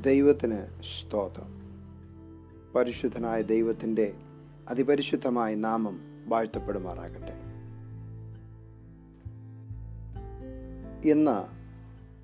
[0.00, 1.60] ദൈവത്തിന് സ്തോത്രം.
[2.74, 4.14] പരിശുദ്ധനായ ദൈവത്തിന്റെ
[4.68, 7.36] അതിപരിശുദ്ധമായ നാമം വാഴ്ത്തപ്പെടുമാറാകട്ടെ.
[11.08, 11.44] ഇന്ന്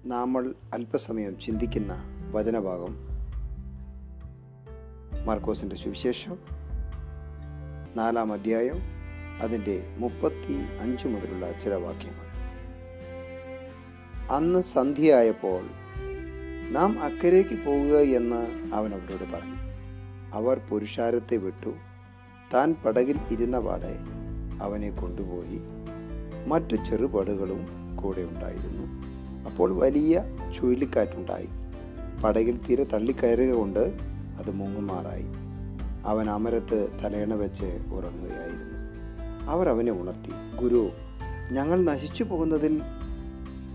[0.09, 3.09] നമ്മൾ അല്പസമയം ചിന്തിക്കുന്ന വചനഭാഗം
[5.25, 6.39] മാർക്കോസിന്റെ സുവിശേഷം
[7.97, 8.81] നാലാം അധ്യായം
[9.41, 12.27] അതിന്റെ മുപ്പത്തി അഞ്ച് മുതലുള്ള ചില വാക്യങ്ങൾ.
[14.31, 15.86] അന്ന് സന്ധ്യയായപ്പോൾ
[16.73, 19.57] നാം അക്കരയ്ക്ക് പോകുക എന്ന് അവൻ അവരോട് പറഞ്ഞു.
[20.33, 21.73] അവർ പുരുഷാരത്തെ വിട്ടു.
[22.55, 23.99] താൻ പടകിൽ ഇരുന്ന പാടെ
[24.61, 25.61] അവനെ കൊണ്ടുപോയി
[26.47, 29.03] മറ്റു ചെറുപടകളും കൂടെ ഉണ്ടായിരുന്നു.
[29.47, 30.23] അപ്പോൾ വലിയ
[30.57, 31.49] ചുഴലിക്കാറ്റുണ്ടായി.
[32.25, 33.97] പടകിൽ തീരെ തള്ളിക്കയറുക കൊണ്ട്
[34.39, 35.27] അത് മുങ്ങുമാറായി.
[36.05, 38.77] അവൻ അമരത്ത് തലയണ വെച്ച് ഉറങ്ങുകയായിരുന്നു.
[39.51, 40.91] അവർ അവനെ ഉണർത്തി ഗുരു
[41.53, 42.83] ഞങ്ങൾ നശിച്ചു പോകുന്നതിൽ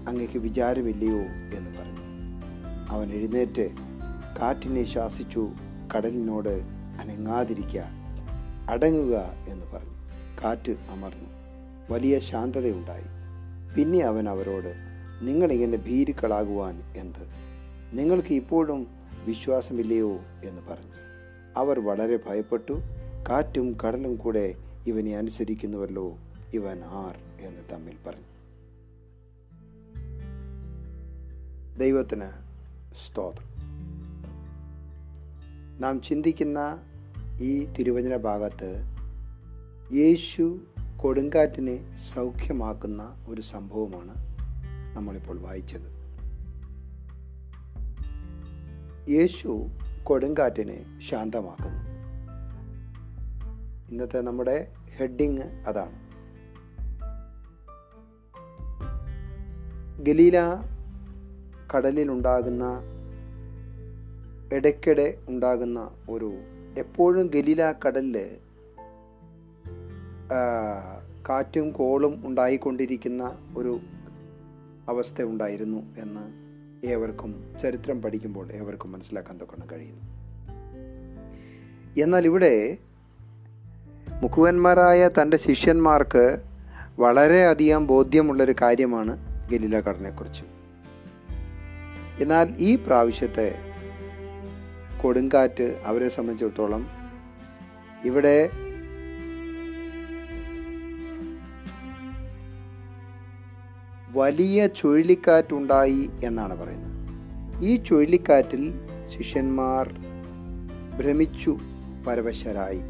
[0.08, 1.22] അങ്ങക്ക് വിചാരമില്ലയോ?
[1.58, 2.11] എന്ന് പറഞ്ഞു.
[2.92, 3.70] അവൻ എഴുന്നേറ്റ്
[4.42, 5.50] കാറ്റിനെ ശാസിച്ചു
[5.96, 6.50] കടലിനോട്
[7.02, 7.84] അനങ്ങാതിരിക്കുക
[8.70, 9.18] അടങ്ങുക
[9.48, 9.90] എന്ന് പറഞ്ഞു.
[10.44, 11.30] കാറ്റ് അമർന്നു.
[11.90, 13.04] വലിയ ശാന്തതയുണ്ടായി.
[13.76, 14.74] പിന്നെ അവൻ അവരോട്
[15.22, 17.28] നിങ്ങളിങ്ങനെ ഭീരുക്കളാകുവാൻ എന്ത്?
[18.00, 18.88] നിങ്ങൾക്ക് ഇപ്പോഴും
[19.26, 20.12] വിശ്വാസമില്ലയോ?
[20.44, 20.92] എന്ന് പറഞ്ഞു.
[21.58, 22.74] അവർ വളരെ ഭയപ്പെട്ടു.
[23.30, 24.56] കാറ്റും കടലും കൂടെ
[24.88, 26.18] ഇവനെ അനുസരിക്കുന്നുവല്ലോ
[26.54, 28.32] ഇവൻ ആർ എന്ന് തമ്മിൽ പറഞ്ഞു.
[31.78, 32.41] ദൈവത്തിന്
[32.96, 33.52] സ്തോത്രം.
[35.82, 36.80] നാം ചിന്തിക്കുന്ന
[37.40, 38.84] ഈ തിരുവചന ഭാഗത്ത്
[39.94, 40.60] യേശു
[40.98, 44.14] കൊടുങ്കാറ്റിനെ സൗഖ്യമാക്കുന്ന ഒരു സംഭവമാണ്
[44.96, 46.02] നമ്മളിപ്പോൾ വായിച്ചത്.
[49.10, 49.68] യേശു
[50.04, 51.92] കൊടുങ്കാറ്റിനെ ശാന്തമാക്കുന്നു.
[53.92, 56.12] ഇന്നത്തെ നമ്മുടെ ഹെഡിങ് അതാണ്.
[60.04, 60.40] ഗലീല
[61.76, 62.82] കടലിൽ ഉണ്ടാകുന്ന
[64.54, 66.34] ഇടയ്ക്കിടെ ഉണ്ടാകുന്ന ഒരു
[66.78, 68.38] എപ്പോഴും ഗലീല കടലിൽ
[71.30, 73.80] കാറ്റും കോളും ഉണ്ടായിക്കൊണ്ടിരിക്കുന്ന ഒരു
[74.90, 76.52] അവസ്ഥ ഉണ്ടായിരുന്നു എന്ന്
[76.88, 80.04] ഏവർക്കും ചരിത്രം പഠിക്കുമ്പോൾ ഏവർക്കും മനസ്സിലാക്കാൻ തൊക്കണം കഴിയുന്നു.
[82.02, 82.78] എന്നാൽ ഇവിടെ
[84.22, 86.42] മുഖുവന്മാരായ തന്റെ ശിഷ്യന്മാർക്ക്
[87.00, 89.18] വളരെയധികം ബോധ്യമുള്ളൊരു കാര്യമാണ്
[89.52, 90.61] ഗലീല കടലിനെക്കുറിച്ച്.
[92.22, 93.48] എന്നാൽ ഈ പ്രാവശ്യത്തെ
[95.04, 96.84] കൊടുങ്കാറ്റ് അവരെ സംബന്ധിച്ചിടത്തോളം
[98.06, 98.50] ഇവിടെ
[104.12, 106.88] വലിയ ചുഴലിക്കാറ്റുണ്ടായി എന്നാണ് പറയുന്നത്.
[107.64, 108.64] ഈ ചുഴലിക്കാറ്റിൽ
[109.14, 109.86] ശിഷ്യന്മാർ
[110.98, 111.54] ഭ്രമിച്ചു
[112.08, 112.82] പരവശരായി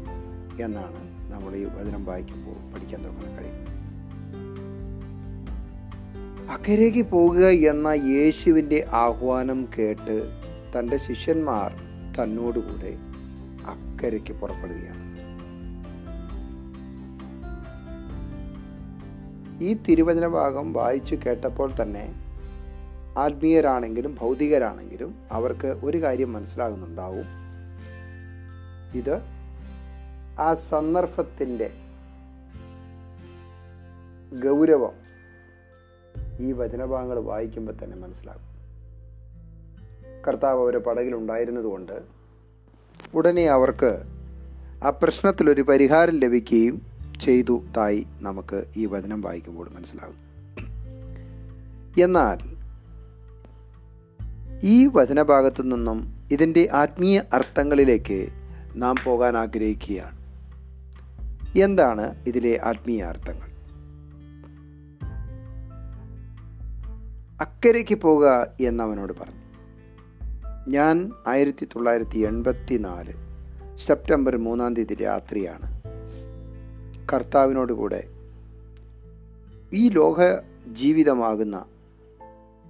[0.62, 1.00] എന്നാണ്
[1.32, 3.31] നമ്മൾ ഈ വചനം വായിക്കുമ്പോൾ പഠിക്കാൻ തുടങ്ങാൻ
[6.50, 10.30] അക്കരയ്ക്ക് പോകുക എന്ന യേശുവിന്റെ ആഹ്വാനം കേട്ട്
[10.78, 11.72] തന്റെ ശിഷ്യന്മാർ
[12.18, 12.96] തന്നോടുകൂടെ
[13.66, 15.02] അക്കരയ്ക്ക് പുറപ്പെടുകയാണ്.
[19.62, 22.14] ഈ തിരുവചന ഭാഗം വായിച്ചു കേട്ടപ്പോൾ തന്നെ
[23.18, 27.26] ആത്മീയരാണെങ്കിലും ഭൗതികരാണെങ്കിലും അവർക്ക് ഒരു കാര്യം മനസ്സിലാകുന്നുണ്ടാവും.
[28.94, 29.22] ഇത്
[30.40, 31.70] ആ സന്ദർഭത്തിന്റെ
[34.44, 35.01] ഗൗരവം
[36.42, 38.52] ഈ വചനഭാഗങ്ങൾ വായിക്കുമ്പോൾ തന്നെ മനസ്സിലാകും.
[40.28, 42.02] കർത്താവ് അവരെ പടകിലുണ്ടായിരുന്നതുകൊണ്ട്
[43.14, 44.02] ഉടനെ അവർക്ക്
[44.84, 46.82] ആ പ്രശ്നത്തിലൊരു പരിഹാരം ലഭിക്കുകയും
[47.20, 50.18] ചെയ്തു തായി നമുക്ക് ഈ വചനം വായിക്കുമ്പോൾ മനസ്സിലാകും.
[52.02, 52.38] എന്നാൽ
[54.62, 58.28] ഈ വചനഭാഗത്തു നിന്നും ഇതിന്റെ ആത്മീയ അർത്ഥങ്ങളിലേക്ക്
[58.74, 60.18] നാം പോകാൻ ആഗ്രഹിക്കുകയാണ്.
[61.58, 63.51] എന്താണ് ഇതിലെ ആത്മീയ അർത്ഥങ്ങൾ?
[67.42, 69.42] അക്കരയ്ക്ക് പോകുക എന്നവനോട് പറഞ്ഞു.
[70.68, 73.12] ഞാൻ ആയിരത്തി തൊള്ളായിരത്തി എൺപത്തി നാല്
[73.76, 75.80] സെപ്റ്റംബർ മൂന്നാം തീയതി രാത്രിയാണ്.
[77.12, 78.04] കർത്താവിനോട് കൂടെ
[79.72, 80.16] ഈ ലോക
[80.72, 81.64] ജീവിതമാകുന്ന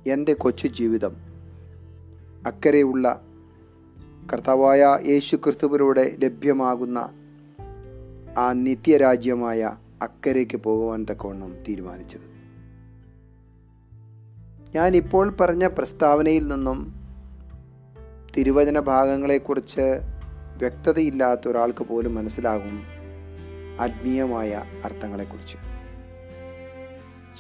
[0.07, 1.17] എന്റെ കൊച്ചു ജീവിതം
[2.47, 3.21] അക്കരെയുള്ള
[4.33, 7.11] കർത്താവായ യേശു ക്രിസ്തുവിലൂടെ ലഭ്യമാകുന്ന
[8.39, 12.32] ആ നിത്യരാജ്യമായ അക്കരയ്ക്ക് പോകുവാൻ തക്കവണ്ണം തീരുമാനിച്ചത്.
[14.75, 16.95] ഞാൻ ഇപ്പോൾ പറഞ്ഞ പ്രസ്താവനയിൽ നിന്നും
[18.37, 20.01] തിരുവചന ഭാഗങ്ങളെക്കുറിച്ച്
[20.59, 22.83] വ്യക്തതയില്ലാത്ത ഒരാൾക്ക് പോലും മനസ്സിലാകും
[23.81, 25.57] ആത്മീയമായ അർത്ഥങ്ങളെക്കുറിച്ച്.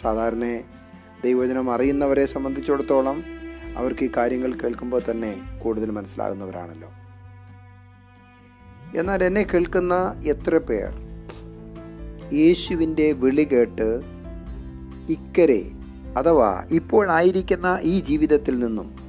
[0.00, 0.61] സാധാരണ
[1.25, 3.25] ദൈവചനം അറിയുന്നവരെ സംബന്ധിച്ചിടത്തോളം
[3.76, 6.88] അവർക്ക് ഈ കാര്യങ്ങൾ കേൾക്കുമ്പോൾ തന്നെ കൂടുതൽ മനസ്സിലാകുന്നവരാണല്ലോ.
[8.99, 10.93] എന്നാൽ എന്നെ കേൾക്കുന്ന എത്ര പേർ
[12.32, 14.02] യേശുവിന്റെ വിളി കേട്ട്
[15.08, 15.81] ഇക്കരെ
[16.17, 19.03] അഥവാ ഇപ്പോഴായിരിക്കുന്ന ഈ ജീവിതത്തിൽ നിന്നും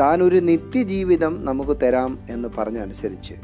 [0.00, 3.34] താൻ ഒരു നിത്യജീവിതം നമുക്ക് തരാം എന്ന് പറഞ്ഞനുസരിച്ച്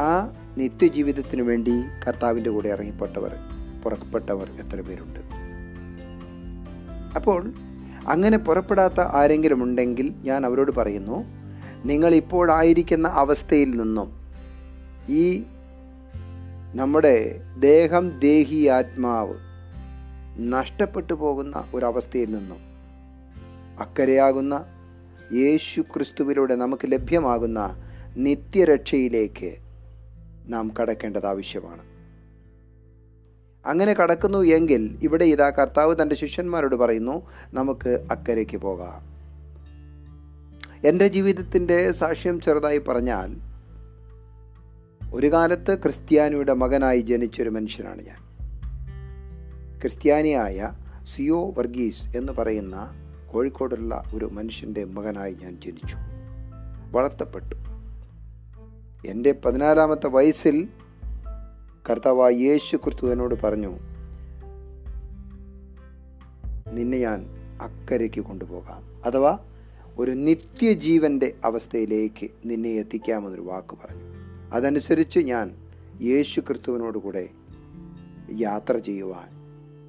[0.00, 3.36] ആ നിത്യജീവിതത്തിന് വേണ്ടി കർത്താവിന്റെ കൂടെ ഇറങ്ങിപ്പെട്ടവർ
[3.84, 5.20] പുറപ്പെട്ടവർ എത്ര പേരുണ്ട്?
[7.16, 7.52] അപ്പോൾ
[8.08, 11.24] അങ്ങനെ പുറപ്പെടാത്ത ആരെങ്കിലും ഉണ്ടെങ്കിൽ ഞാൻ അവരോട് പറയുന്നു
[11.84, 14.12] നിങ്ങൾ ഇപ്പോഴായിരിക്കുന്ന അവസ്ഥയിൽ നിന്നും
[15.08, 15.42] ഈ
[16.74, 19.51] നമ്മുടെ ദേഹം ദേഹി ആത്മാവ്
[20.38, 22.58] നഷ്ടപ്പെട്ടു പോകുന്ന ഒരവസ്ഥയിൽ നിന്നും
[23.80, 24.64] അക്കരയാകുന്ന
[25.32, 27.76] യേശു ക്രിസ്തുവിലൂടെ നമുക്ക് ലഭ്യമാകുന്ന
[28.16, 29.56] നിത്യരക്ഷയിലേക്ക്
[30.46, 31.82] നാം കടക്കേണ്ടത് ആവശ്യമാണ്.
[33.68, 37.22] അങ്ങനെ കടക്കുന്നു എങ്കിൽ ഇവിടെ ഇതാ കർത്താവ് തന്റെ ശിഷ്യന്മാരോട് പറയുന്നു
[37.54, 39.12] നമുക്ക് അക്കരയ്ക്ക് പോകാം.
[40.88, 43.52] എന്റെ ജീവിതത്തിന്റെ സാക്ഷ്യം ചെറുതായി പറഞ്ഞാൽ
[45.14, 48.31] ഒരു കാലത്ത് ക്രിസ്ത്യാനിയുടെ മകനായി ജനിച്ചൊരു മനുഷ്യനാണ് ഞാൻ.
[49.82, 50.70] ക്രിസ്ത്യാനിയായ
[51.14, 52.90] സിയോ വർഗീസ് എന്ന് പറയുന്ന
[53.32, 55.96] കോഴിക്കോടുള്ള ഒരു മനുഷ്യന്റെ മകനായി ഞാൻ ജനിച്ചു.
[56.90, 57.54] വളർത്തപ്പെട്ടു.
[59.08, 60.68] എന്റെ പതിനാലാമത്തെ വയസ്സിൽ
[61.90, 63.78] കർത്താവായ യേശു കുർത്തുവിനോട് പറഞ്ഞു
[66.72, 67.26] നിന്നെ ഞാൻ
[67.62, 69.02] അക്കരയ്ക്ക് കൊണ്ടുപോകാം.
[69.04, 69.38] അഥവാ
[69.98, 74.04] ഒരു നിത്യജീവന്റെ അവസ്ഥയിലേക്ക് നിന്നെ എത്തിക്കാമെന്നൊരു വാക്ക് പറഞ്ഞു.
[74.52, 75.50] അതനുസരിച്ച് ഞാൻ
[76.02, 77.28] യേശു ക്രിസ്തുവിനോട് കൂടെ
[78.36, 79.31] യാത്ര ചെയ്യുവാൻ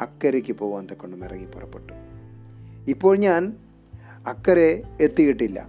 [0.03, 1.93] അക്കരയ്ക്ക് പോകാൻ തക്കൊണ്ടും ഇറങ്ങി പുറപ്പെട്ടു.
[2.87, 3.53] ഇപ്പോൾ ഞാൻ
[4.27, 5.67] അക്കരെ എത്തിയിട്ടില്ല.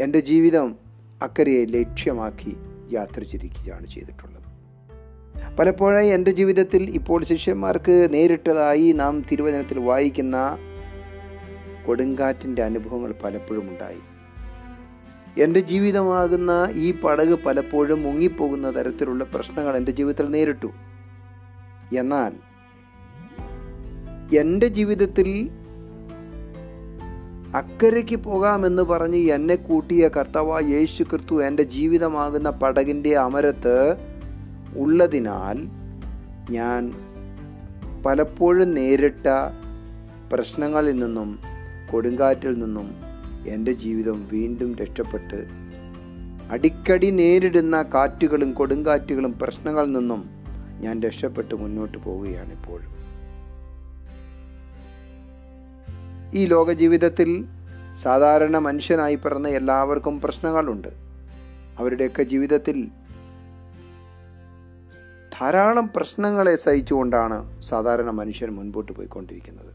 [0.00, 0.76] എന്റെ ജീവിതം
[1.22, 2.56] അക്കരയെ ലക്ഷ്യമാക്കി
[2.92, 4.44] യാത്ര ചിരിക്കുകയാണ് ചെയ്തിട്ടുള്ളത്.
[5.56, 10.58] പലപ്പോഴായി എന്റെ ജീവിതത്തിൽ ഇപ്പോൾ ശിഷ്യന്മാർക്ക് നേരിട്ടതായി നാം തിരുവചനത്തിൽ വായിക്കുന്ന
[11.86, 14.02] കൊടുങ്കാറ്റിന്റെ അനുഭവങ്ങൾ പലപ്പോഴും ഉണ്ടായി.
[15.42, 20.66] എന്റെ ജീവിതമാകുന്ന ഈ പടക് പലപ്പോഴും മുങ്ങിപ്പോകുന്ന തരത്തിലുള്ള പ്രശ്നങ്ങൾ എന്റെ ജീവിതത്തിൽ നേരിട്ടു.
[21.98, 22.32] എന്നാൽ
[24.32, 25.50] എന്റെ ജീവിതത്തിൽ
[27.54, 33.96] അക്കരയ്ക്ക് പോകാമെന്ന് പറഞ്ഞ് എന്നെ കൂട്ടിയ കർത്താവ് യേശു ക്രിസ്തു എന്റെ ജീവിതമാകുന്ന പടകിന്റെ അമരത്ത്
[34.76, 35.58] ഉള്ളതിനാൽ
[36.50, 36.92] ഞാൻ
[38.06, 39.28] പലപ്പോഴും നേരിട്ട
[40.32, 41.38] പ്രശ്നങ്ങളിൽ നിന്നും
[41.92, 42.90] കൊടുങ്കാറ്റിൽ നിന്നും
[43.46, 45.46] എന്റെ ജീവിതം വീണ്ടും രക്ഷപ്പെട്ട്
[46.50, 50.30] അടിക്കടി നേരിടുന്ന കാറ്റുകളും കൊടുങ്കാറ്റുകളും പ്രശ്നങ്ങളിൽ നിന്നും
[50.80, 52.93] ഞാൻ രക്ഷപ്പെട്ട് മുന്നോട്ട് പോവുകയാണ് ഇപ്പോഴും.
[56.34, 57.44] ഈ ലോക ജീവിതത്തിൽ
[57.94, 60.88] സാധാരണ മനുഷ്യനായി പിറന്ന എല്ലാവർക്കും പ്രശ്നങ്ങളുണ്ട്.
[61.78, 62.88] അവരുടെയൊക്കെ ജീവിതത്തിൽ
[65.40, 69.74] ധാരാളം പ്രശ്നങ്ങളെ സഹിച്ചുകൊണ്ടാണ് സാധാരണ മനുഷ്യൻ മുൻപോട്ട് പോയിക്കൊണ്ടിരിക്കുന്നത്.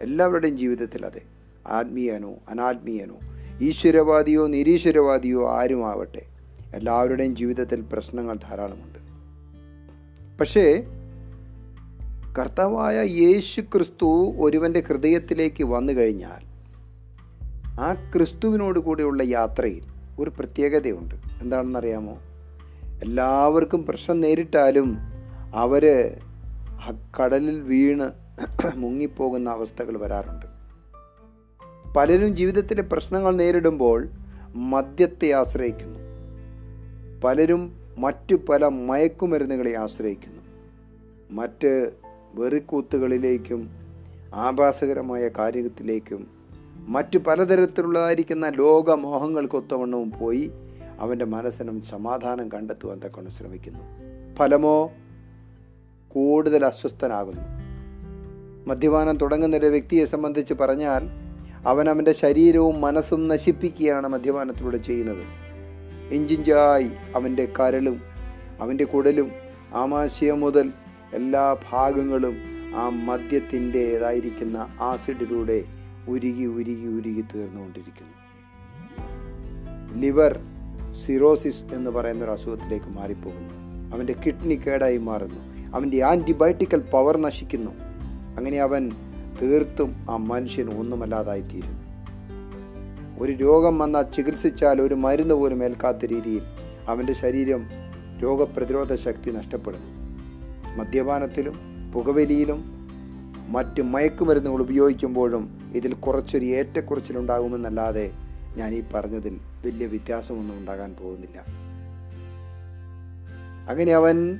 [0.00, 1.20] എല്ലാവരുടെയും ജീവിതത്തിൽ അതെ.
[1.66, 3.14] ആത്മീയനോ അനാത്മീയനോ
[3.60, 6.22] ഈശ്വരവാദിയോ നിരീശ്വരവാദിയോ ആരുമാവട്ടെ
[6.74, 8.98] എല്ലാവരുടെയും ജീവിതത്തിൽ പ്രശ്നങ്ങൾ ധാരാളമുണ്ട്.
[10.38, 10.84] പക്ഷേ
[12.38, 16.44] കർത്താവായ യേശു ക്രിസ്തു ഒരുവന്റെ ഹൃദയത്തിലേക്ക് വന്നു കഴിഞ്ഞാൽ
[17.80, 19.82] ആ ക്രിസ്തുവിനോട് കൂടെയുള്ള യാത്രയിൽ
[20.18, 21.14] ഒരു പ്രത്യേകതയുണ്ട്.
[21.42, 22.18] എന്താണെന്നറിയാമോ?
[23.02, 24.98] എല്ലാവർക്കും പ്രശ്നം നേരിട്ടാലും
[25.54, 26.16] അവർ
[26.68, 28.10] ആ കടലിൽ വീണ്
[28.74, 30.46] മുങ്ങിപ്പോകുന്ന അവസ്ഥകൾ വരാറുണ്ട്.
[31.96, 34.08] പലരും ജീവിതത്തിലെ പ്രശ്നങ്ങൾ നേരിടുമ്പോൾ
[34.54, 35.98] മദ്യത്തെ ആശ്രയിക്കുന്നു.
[37.24, 40.42] പലരും മറ്റു പല മയക്കുമരുന്നുകളെ ആശ്രയിക്കുന്നു.
[41.30, 42.01] മറ്റ്
[42.34, 43.70] വെറിക്കൂത്തുകളിലേക്കും
[44.34, 46.26] ആഭാസകരമായ കാര്യത്തിലേക്കും
[46.88, 50.50] മറ്റു പലതരത്തിലുള്ളതായിരിക്കുന്ന ലോകമോഹങ്ങൾക്കൊത്തവണ്ണവും പോയി
[50.98, 53.80] അവന്റെ മനസ്സിനും സമാധാനം കണ്ടെത്തുവാൻ തക്കൊണ്ട് ശ്രമിക്കുന്നു.
[54.34, 54.92] ഫലമോ?
[56.08, 57.42] കൂടുതൽ അസ്വസ്ഥനാകുന്നു.
[58.66, 61.08] മദ്യപാനം തുടങ്ങുന്ന ഒരു വ്യക്തിയെ സംബന്ധിച്ച് പറഞ്ഞാൽ
[61.66, 65.24] അവൻ അവന്റെ ശരീരവും മനസ്സും നശിപ്പിക്കുകയാണ് മദ്യപാനത്തിലൂടെ ചെയ്യുന്നത്.
[66.10, 68.00] ഇഞ്ചിഞ്ചായി അവന്റെ കരളും
[68.60, 69.32] അവന്റെ കുടലും
[69.74, 70.72] ആമാശയം മുതൽ
[71.14, 72.36] എല്ലാ ഭാഗങ്ങളും
[72.76, 75.64] ആ മദ്യത്തിന്റെതായിരിക്കുന്ന ആസിഡിലൂടെ
[76.08, 78.22] ഉരുകി ഉരുകി ഉരുകി തീർന്നുകൊണ്ടിരിക്കുന്നു.
[80.00, 80.40] ലിവർ
[80.92, 83.54] സിറോസിസ് എന്ന് പറയുന്ന ഒരു അസുഖത്തിലേക്ക് മാറിപ്പോകുന്നു.
[83.94, 85.74] അവന്റെ കിഡ്നി കേടായി മാറുന്നു.
[85.76, 87.70] അവന്റെ ആന്റിബയോട്ടിക്കൽ പവർ നശിക്കുന്നു.
[88.38, 88.90] അങ്ങനെ അവൻ
[89.42, 91.82] തീർത്തും ആ മനുഷ്യൻ ഒന്നുമല്ലാതായി തീരും
[93.18, 96.42] ഒരു രോഗം വന്നാൽ ചികിത്സിച്ചാൽ ഒരു മരുന്ന് പോലും ഏൽക്കാത്ത രീതിയിൽ
[96.88, 97.66] അവന്റെ ശരീരം
[98.22, 100.01] രോഗപ്രതിരോധ ശക്തി നഷ്ടപ്പെടുന്നു.
[100.76, 101.54] മദ്യപാനത്തിലും
[101.94, 102.60] പുകവലിയിലും
[103.48, 108.10] മറ്റ് മയക്കുമരുന്നുകൾ ഉപയോഗിക്കുമ്പോഴും ഇതിൽ കുറച്ചൊരു ഏറ്റക്കുറച്ചിലുണ്ടാകുമെന്നല്ലാതെ
[108.56, 111.38] ഞാൻ ഈ പറഞ്ഞതിൽ വലിയ വ്യത്യാസമൊന്നും ഉണ്ടാകാൻ പോകുന്നില്ല.
[113.68, 114.38] അങ്ങനെ അവൻ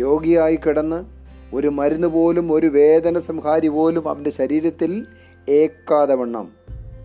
[0.00, 1.04] രോഗിയായി കിടന്ന്
[1.54, 5.06] ഒരു മരുന്ന് പോലും ഒരു വേദന സംഹാരി പോലും അവന്റെ ശരീരത്തിൽ
[5.48, 6.52] ഏക്കാതെ വണ്ണം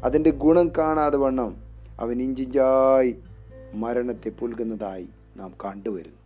[0.04, 1.56] അതിന്റെ ഗുണം കാണാതെ വണ്ണം
[2.00, 3.16] അവൻ ഇഞ്ചിഞ്ചായി
[3.74, 6.25] മരണത്തെ പുൽകുന്നതായി നാം കണ്ടുവരുന്നു.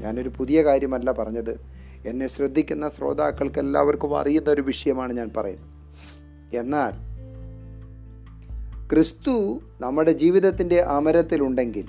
[0.00, 1.60] ഞാനൊരു പുതിയ കാര്യമല്ല പറഞ്ഞത്.
[2.06, 5.66] എന്നെ ശ്രദ്ധിക്കുന്ന ശ്രോതാക്കൾക്ക് എല്ലാവർക്കും അറിയുന്ന ഒരു വിഷയമാണ് ഞാൻ പറയുന്നത്.
[6.56, 7.10] എന്നാൽ
[8.92, 11.88] ക്രിസ്തു നമ്മുടെ ജീവിതത്തിന്റെ അമരത്തിലുണ്ടെങ്കിൽ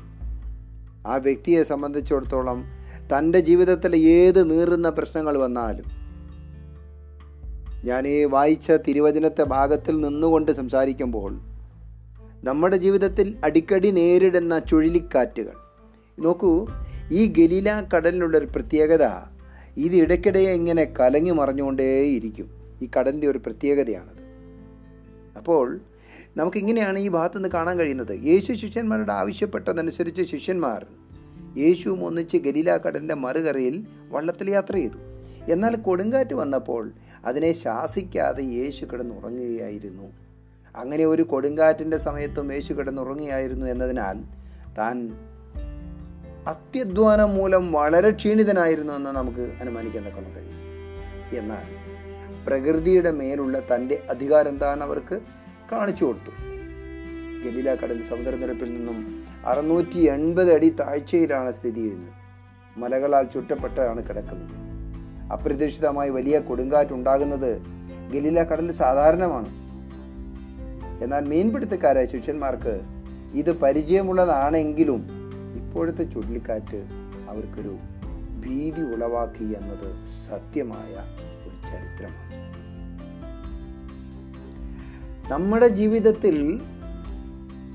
[1.08, 2.66] ആ വ്യക്തിയെ സംബന്ധിച്ചിടത്തോളം
[3.14, 5.86] തന്റെ ജീവിതത്തിൽ ഏത് നീറുന്ന പ്രശ്നങ്ങൾ വന്നാലും
[7.86, 11.40] ഞാൻ ഈ വായിച്ച തിരുവചനത്തെ ഭാഗത്തിൽ നിന്നുകൊണ്ട് സംസാരിക്കുമ്പോൾ
[12.44, 15.54] നമ്മുടെ ജീവിതത്തിൽ അടിക്കടി നേരിടുന്ന ചുഴലിക്കാറ്റുകൾ.
[16.20, 16.68] നോക്കൂ
[17.12, 19.06] ഈ ഗലീല കടലിനുള്ളൊരു പ്രത്യേകത
[19.78, 22.50] ഇത് ഇടയ്ക്കിടെ ഇങ്ങനെ കലങ്ങി മറിഞ്ഞുകൊണ്ടേയിരിക്കും.
[22.82, 24.22] ഈ കടലിന്റെ ഒരു പ്രത്യേകതയാണത്.
[25.38, 25.80] അപ്പോൾ
[26.38, 28.20] നമുക്കിങ്ങനെയാണ് ഈ ഭാഗത്തു നിന്ന് കാണാൻ കഴിയുന്നത്.
[28.24, 30.86] യേശു ശിഷ്യന്മാരുടെ ആവശ്യപ്പെട്ടതനുസരിച്ച് ശിഷ്യന്മാർ
[31.58, 34.98] യേശുവും ഒന്നിച്ച് ഗലീല കടലിന്റെ മറുകരയിൽ വള്ളത്തിൽ യാത്ര ചെയ്തു.
[35.52, 36.92] എന്നാൽ കൊടുങ്കാറ്റ് വന്നപ്പോൾ
[37.26, 40.12] അതിനെ ശാസിക്കാതെ യേശു കിടന്നുറങ്ങുകയായിരുന്നു.
[40.76, 44.24] അങ്ങനെ ഒരു കൊടുങ്കാറ്റിന്റെ സമയത്തും യേശു കിടന്നുറങ്ങുകയായിരുന്നു എന്നതിനാൽ
[44.78, 44.98] താൻ
[46.48, 50.62] അത്യധ്വാനം മൂലം വളരെ ക്ഷീണിതനായിരുന്നു എന്ന് നമുക്ക് അനുമാനിക്കാൻ തക്കണം കഴിയും.
[51.40, 51.92] എന്നാൽ
[52.48, 55.20] പ്രകൃതിയുടെ മേലുള്ള തന്റെ അധികാരം താൻ അവർക്ക്
[55.72, 56.32] കാണിച്ചു കൊടുത്തു.
[57.46, 62.14] ഗലീല കടൽ സമുദ്രനിരപ്പിൽ നിന്നും അറുന്നൂറ്റി എൺപത് അടി താഴ്ചയിലാണ് സ്ഥിതി ചെയ്യുന്നത്.
[62.80, 64.72] മലകളാൽ ചുറ്റപ്പെട്ടാണ് കിടക്കുന്നത്.
[65.32, 67.62] അപ്രതീക്ഷിതമായി വലിയ കൊടുങ്കാറ്റുണ്ടാകുന്നത്
[68.14, 69.50] ഗലീല കടൽ സാധാരണമാണ്.
[71.04, 72.82] എന്നാൽ മീൻപിടുത്തക്കാരായ ശിഷ്യന്മാർക്ക്
[73.34, 75.21] ഇത് പരിചയമുള്ളതാണെങ്കിലും
[75.72, 76.78] ഇപ്പോഴത്തെ ചുഴലിക്കാറ്റ്
[77.30, 77.78] അവർക്കൊരു
[78.40, 80.94] ഭീതി ഉളവാക്കി എന്നത് സത്യമായ
[81.44, 82.38] ഒരു ചരിത്രമാണ്.
[85.30, 86.60] നമ്മുടെ ജീവിതത്തിൽ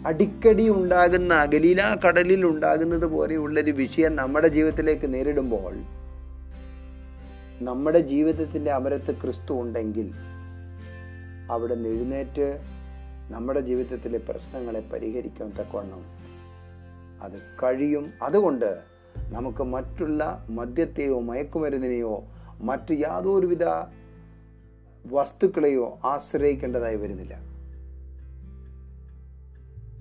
[0.07, 5.75] അടിക്കടി ഉണ്ടാകുന്ന ഗലീല കടലിൽ ഉണ്ടാകുന്നത് പോലെയുള്ളൊരു വിഷയം നമ്മുടെ ജീവിതത്തിലേക്ക് നേരിടുമ്പോൾ
[7.61, 10.11] നമ്മുടെ ജീവിതത്തിന്റെ അമരത്ത് ക്രിസ്തു ഉണ്ടെങ്കിൽ
[11.51, 12.59] അവിടെ എഴുന്നേറ്റ്
[13.31, 16.16] നമ്മുടെ ജീവിതത്തിലെ പ്രശ്നങ്ങളെ പരിഹരിക്കാൻ തക്കവണ്ണം
[17.27, 18.07] അത് കഴിയും.
[18.23, 18.83] അതുകൊണ്ട്
[19.31, 22.25] നമുക്ക് മറ്റുള്ള മദ്യത്തെയോ മയക്കുമരുന്നിനെയോ
[22.61, 23.65] മറ്റ് യാതൊരുവിധ
[25.07, 27.41] വസ്തുക്കളെയോ ആശ്രയിക്കേണ്ടതായി വരുന്നില്ല.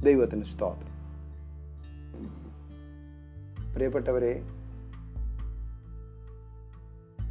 [0.04, 0.96] ദൈവത്തിന് സ്തോത്രം.
[3.74, 4.44] പ്രിയപ്പെട്ടവരെ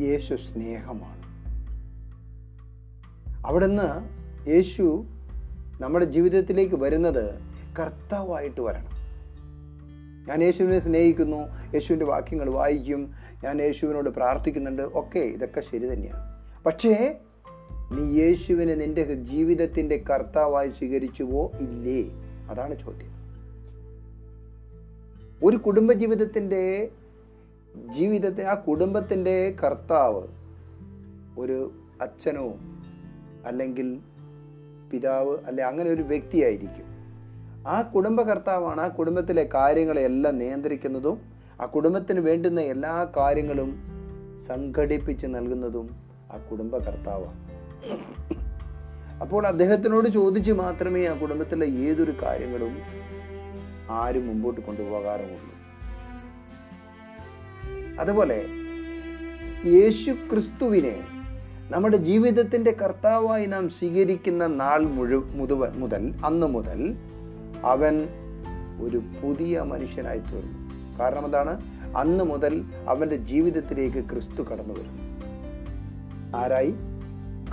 [0.00, 1.24] യേശു സ്നേഹമാണ്.
[3.46, 3.88] അവിടുന്ന്
[4.48, 5.04] യേശു
[5.80, 7.34] നമ്മുടെ ജീവിതത്തിലേക്ക് വരുന്നത്
[7.78, 8.93] കർത്താവായിട്ട് വരണം.
[10.28, 11.36] ഞാൻ യേശുവിനെ സ്നേഹിക്കുന്നു
[11.74, 13.14] യേശുവിന്റെ വാക്യങ്ങൾ വായിക്കും
[13.44, 14.82] ഞാൻ യേശുവിനോട് പ്രാർത്ഥിക്കുന്നുണ്ട്.
[14.82, 16.44] ഒക്കെ ഇതൊക്കെ ശരി തന്നെയാണ്.
[16.64, 17.20] പക്ഷേ
[17.92, 22.02] നീ യേശുവിനെ നിന്റെ ജീവിതത്തിന്റെ കർത്താവായി സ്വീകരിച്ചുവോ ഇല്ലേ?
[22.50, 23.24] അതാണ് ചോദ്യം.
[25.48, 26.88] ഒരു കുടുംബജീവിതത്തിന്റെ
[27.88, 30.22] ജീവിതത്തിൽ ആ കുടുംബത്തിന്റെ കർത്താവ്
[31.38, 32.54] ഒരു അച്ഛനോ
[33.46, 33.98] അല്ലെങ്കിൽ
[34.90, 36.83] പിതാവ് അല്ലെ അങ്ങനെ ഒരു വ്യക്തിയായിരിക്കും.
[37.66, 41.20] ആ കുടുംബകർത്താവാണ് ആ കുടുംബത്തിലെ കാര്യങ്ങളെല്ലാം നിയന്ത്രിക്കുന്നതും
[41.60, 43.70] ആ കുടുംബത്തിന് വേണ്ടുന്ന എല്ലാ കാര്യങ്ങളും
[44.46, 45.86] സംഘടിപ്പിച്ച് നൽകുന്നതും
[46.32, 47.40] ആ കുടുംബകർത്താവാണ്.
[49.20, 52.76] അപ്പോൾ അദ്ദേഹത്തിനോട് ചോദിച്ച് മാത്രമേ ആ കുടുംബത്തിലെ ഏതൊരു കാര്യങ്ങളും
[53.90, 55.54] ആരും മുമ്പോട്ട് കൊണ്ടുപോകാറുമുള്ളൂ
[58.00, 58.44] അതുപോലെ
[59.66, 61.02] യേശു ക്രിസ്തുവിനെ
[61.70, 66.96] നമ്മുടെ ജീവിതത്തിന്റെ കർത്താവായി നാം സ്വീകരിക്കുന്ന നാൾ മുഴു മുതൽ അന്ന് മുതൽ
[67.64, 68.08] അവൻ
[68.82, 70.64] ഒരു പുതിയ മനുഷ്യനായി തീർന്നു.
[70.98, 71.62] കാരണം അതാണ്
[71.96, 75.04] അന്ന് മുതൽ അവന്റെ ജീവിതത്തിലേക്ക് ക്രിസ്തു കടന്നു വരുന്നു.
[76.36, 76.74] ആരായി?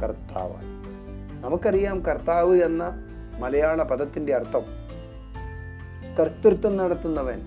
[0.04, 0.72] കർത്താവായി.
[1.42, 3.04] നമുക്കറിയാം കർത്താവ് എന്ന
[3.40, 4.62] മലയാള പദത്തിന്റെ അർത്ഥം
[6.20, 7.42] കർത്തൃത്വം നടത്തുന്നവൻ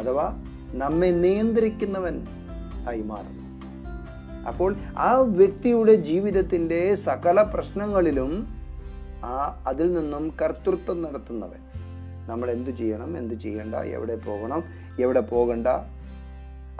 [0.00, 2.26] അഥവാ നമ്മെ നിയന്ത്രിക്കുന്നവൻ
[2.88, 3.46] ആയി മാറുന്നു.
[4.46, 8.46] അപ്പോൾ ആ വ്യക്തിയുടെ ജീവിതത്തിന്റെ സകല പ്രശ്നങ്ങളിലും
[9.24, 11.65] ആ അതിൽ നിന്നും കർത്തൃത്വം നടത്തുന്നവൻ
[12.28, 14.62] നമ്മൾ എന്തു ചെയ്യണം എന്ത് ചെയ്യണ്ട എവിടെ പോകണം
[15.00, 15.66] എവിടെ പോകണ്ട.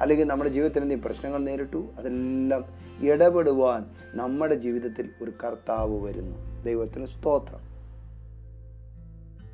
[0.00, 2.64] അല്ലെങ്കിൽ നമ്മുടെ ജീവിതത്തിൽ എന്തെങ്കിലും പ്രശ്നങ്ങൾ നേരിട്ടു അതെല്ലാം
[3.00, 6.62] ഇടപെടുവാൻ നമ്മുടെ ജീവിതത്തിൽ ഒരു കർത്താവ് വരുന്നു.
[6.64, 7.60] ദൈവത്തിന് സ്തോത്രം.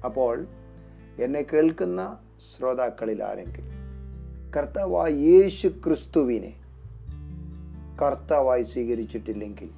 [0.05, 0.47] അപ്പോൾ
[1.19, 2.19] എന്നെ കേൾക്കുന്ന
[2.57, 3.83] ശ്രോതാക്കളിൽ ആരെങ്കിലും?
[4.57, 6.55] കർത്താവായ യേശു ക്രിസ്തുവിനെ
[8.03, 9.71] കർത്താവായി സ്വീകരിച്ചിട്ടില്ലെങ്കിൽ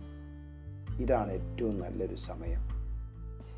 [0.99, 2.74] ഇതാണ് ഏറ്റവും നല്ലൊരു സമയം.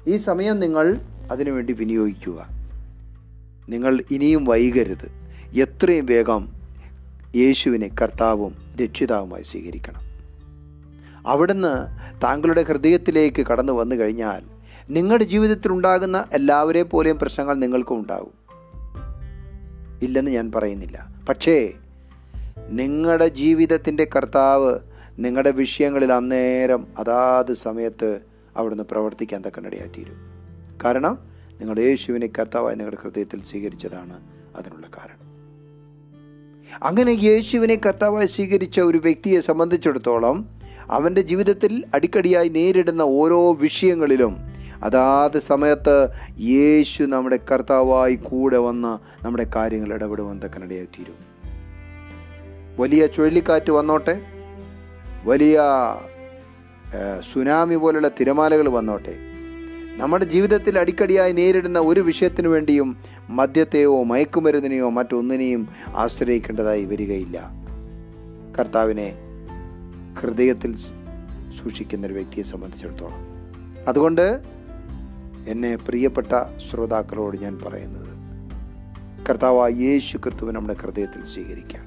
[0.07, 2.49] ഈ സമയം നിങ്ങൾ അതിനുവേണ്ടി വിനിയോഗിക്കുക.
[3.69, 5.11] നിങ്ങൾ ഇനിയും വൈകരുത്.
[5.59, 6.49] എത്രയും വേഗം
[7.37, 10.01] യേശുവിനെ കർത്താവും രക്ഷിതാവുമായി സ്വീകരിക്കണം.
[11.27, 11.87] അവിടുന്ന്
[12.23, 14.43] താങ്കളുടെ ഹൃദയത്തിലേക്ക് കടന്നു വന്നു കഴിഞ്ഞാൽ
[14.91, 18.33] നിങ്ങളുടെ ജീവിതത്തിൽ ഉണ്ടാകുന്ന എല്ലാവരെ പോലെയും പ്രശ്നങ്ങൾ നിങ്ങൾക്കും ഉണ്ടാകും.
[20.03, 21.09] ഇല്ലെന്ന് ഞാൻ പറയുന്നില്ല.
[21.29, 21.73] പക്ഷേ
[22.69, 24.79] നിങ്ങളുടെ ജീവിതത്തിന്റെ കർത്താവ്
[25.19, 30.19] നിങ്ങളുടെ വിഷയങ്ങളിൽ അന്നേരം അതാത് സമയത്ത് അവിടുന്ന് പ്രവർത്തിക്കാൻ തക്കനടയായി തീരും
[30.85, 31.19] കാരണം
[31.61, 34.21] നിങ്ങൾ യേശുവിനെ കർത്താവായി നിങ്ങളുടെ ഹൃദയത്തിൽ സ്വീകരിച്ചതാണ്
[34.57, 35.27] അതിനുള്ള കാരണം.
[36.83, 40.49] അങ്ങനെ യേശുവിനെ കർത്താവായി സ്വീകരിച്ച ഒരു വ്യക്തിയെ സംബന്ധിച്ചിടത്തോളം
[40.91, 44.37] അവന്റെ ജീവിതത്തിൽ അടിക്കടിയായി നേരിടുന്ന ഓരോ വിഷയങ്ങളിലും
[44.83, 46.09] അതാത് സമയത്ത്
[46.41, 51.19] യേശു നമ്മുടെ കർത്താവായി കൂടെ വന്ന് നമ്മുടെ കാര്യങ്ങൾ ഇടപെടുവാൻ തക്കനടയായി തീരും
[52.79, 54.21] വലിയ ചുഴലിക്കാറ്റ് വന്നോട്ടെ?
[55.25, 55.61] വലിയ
[57.33, 59.19] സുനാമി പോലുള്ള തിരമാലകൾ വന്നോട്ടെ.
[59.97, 62.97] നമ്മുടെ ജീവിതത്തിൽ അടിക്കടിയായി നേരിടുന്ന ഒരു വിഷയത്തിനു വേണ്ടിയും
[63.31, 67.51] മദ്യത്തെയോ മയക്കുമരുന്നിനെയോ മറ്റൊന്നിനെയും ആശ്രയിക്കേണ്ടതായി വരികയില്ല.
[68.59, 69.15] കർത്താവിനെ
[70.21, 70.77] ഹൃദയത്തിൽ
[71.63, 73.37] സൂക്ഷിക്കുന്ന ഒരു വ്യക്തിയെ സംബന്ധിച്ചിടത്തോളം.
[73.89, 74.43] അതുകൊണ്ട്
[75.47, 78.17] എന്നെ പ്രിയപ്പെട്ട ശ്രോതാക്കളോട് ഞാൻ പറയുന്നത്
[79.29, 81.87] കർത്താവ് യേശു ക്രിസ്തുവിനെ നമ്മുടെ ഹൃദയത്തിൽ സ്വീകരിക്കാം.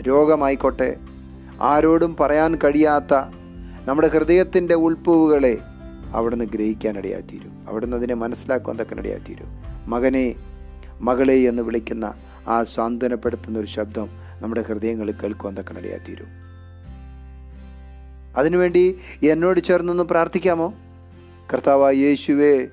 [0.00, 0.96] രോഗമായിക്കോട്ടെ
[1.60, 3.14] ആരോടും പറയാൻ കഴിയാത്ത
[3.84, 5.58] നമ്മുടെ ഹൃദയത്തിന്റെ ഉൾപ്പൂവുകളെ
[6.12, 7.68] അവിടുന്ന് ഗ്രഹിക്കാനിടയായിത്തീരും.
[7.68, 9.46] അവിടുന്ന് അതിനെ മനസ്സിലാക്കുവാൻ തക്കനിടയായിത്തീരും.
[9.90, 10.34] മകനെ
[11.00, 12.14] മകളെ എന്ന് വിളിക്കുന്ന
[12.46, 14.08] ആ സാന്ത്വനപ്പെടുത്തുന്ന ഒരു ശബ്ദം
[14.40, 16.26] നമ്മുടെ ഹൃദയങ്ങളിൽ കേൾക്കുവാൻ തക്കനിടയായിത്തീരും.
[18.36, 20.74] അതിനുവേണ്ടി എന്നോട് ചേർന്നൊന്ന് പ്രാർത്ഥിക്കാമോ?
[21.54, 22.66] കർത്താവ് യേശുവേ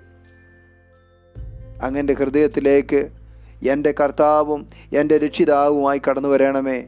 [1.82, 3.10] അങ്ങന്റെ ഹൃദയത്തിലേക്ക്
[3.68, 6.84] എന്റെ കർത്താവും എന്റെ രക്ഷിതാവുമായി കടന്നു വരണമേ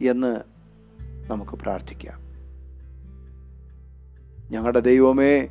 [0.00, 0.53] എന്ന്
[1.30, 2.24] നമുക്ക് പ്രാർത്ഥിക്കാം.
[4.50, 5.48] ഞങ്ങളുടെ ദൈവമേ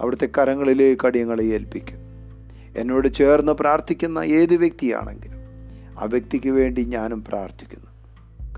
[0.00, 1.98] അവിടുത്തെ കരങ്ങളിലേക്ക് അടിയങ്ങളെ ഏൽപ്പിക്കും.
[2.76, 5.38] എന്നോട് ചേർന്ന് പ്രാർത്ഥിക്കുന്ന ഏത് വ്യക്തിയാണെങ്കിലും
[5.98, 7.90] ആ വ്യക്തിക്ക് വേണ്ടി ഞാനും പ്രാർത്ഥിക്കുന്നു.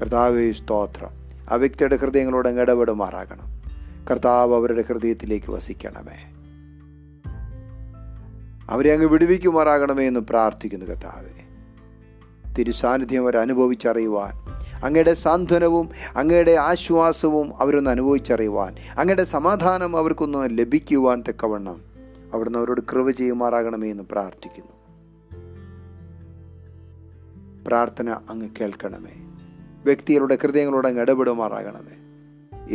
[0.00, 1.08] കർത്താവേ സ്തോത്രം.
[1.50, 3.62] ആ വ്യക്തിയുടെ ഹൃദയങ്ങളോട് ഇടപെടുമാറാകണം.
[4.10, 6.32] കർത്താവ് അവരുടെ ഹൃദയത്തിലേക്ക് വസിക്കണമേ.
[8.68, 11.46] അവരെ അങ്ങ് വിടുവിക്കുമാറാകണമേ എന്ന് പ്രാർത്ഥിക്കുന്നു കർത്താവെ.
[12.58, 13.36] തിരുസാന്നിധ്യം അവർ
[14.84, 21.80] അങ്ങയുടെ സാന്ത്വനവും അങ്ങയുടെ ആശ്വാസവും അവരൊന്ന് അനുഭവിച്ചറിയുവാൻ അങ്ങയുടെ സമാധാനം അവർക്കൊന്ന് ലഭിക്കുവാൻ തക്കവണ്ണം
[22.34, 24.76] അവിടുന്ന് അവരോട് കൃപ ചെയ്യുമാറാകണമേ എന്ന് പ്രാർത്ഥിക്കുന്നു.
[27.66, 29.12] പ്രാർത്ഥന അങ്ങ് കേൾക്കണമേ.
[29.84, 31.96] വ്യക്തികളുടെ ഹൃദയങ്ങളോട് അങ്ങ് ഇടപെടുമാറാകണമേ.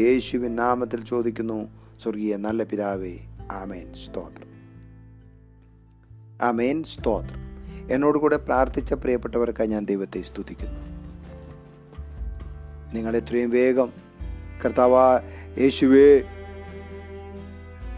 [0.02, 1.70] യേശുവിൻ നാമത്തിൽ ചോദിക്കുന്നു
[2.04, 3.18] സ്വർഗീയ നല്ല പിതാവേ
[3.52, 3.94] ആമേൻ.
[3.94, 4.52] സ്തോത്രം.
[6.42, 6.84] ആമേൻ.
[6.84, 7.52] സ്തോത്രം.
[7.92, 10.91] എന്നോട് കൂടെ പ്രാർത്ഥിച്ച പ്രിയപ്പെട്ടവർക്കായി ഞാൻ ദൈവത്തെ സ്തുതിക്കുന്നു.
[12.94, 13.90] നിങ്ങൾ എത്രയും വേഗം
[14.66, 15.20] കർത്താവ
[15.60, 16.22] യേശുവേ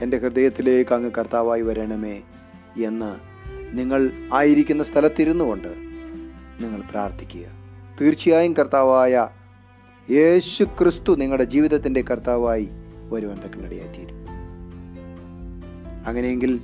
[0.02, 2.22] എന്റെ ഹൃദയത്തിലേക്ക് അങ്ങ് കർത്താവായി വരണമേ
[2.86, 3.16] എന്ന്
[3.78, 5.68] നിങ്ങൾ ആയിരിക്കുന്ന സ്ഥലത്തിരുന്നു കൊണ്ട്
[6.64, 7.46] നിങ്ങൾ പ്രാർത്ഥിക്കുക.
[8.02, 9.30] തീർച്ചയായും കർത്താവായ
[10.12, 12.70] യേശു ക്രിസ്തു നിങ്ങളുടെ ജീവിതത്തിന്റെ കർത്താവായി
[13.10, 14.18] വരുവാൻ തക്കനിടയായിത്തീരും.
[16.08, 16.60] അങ്ങനെയെങ്കിൽ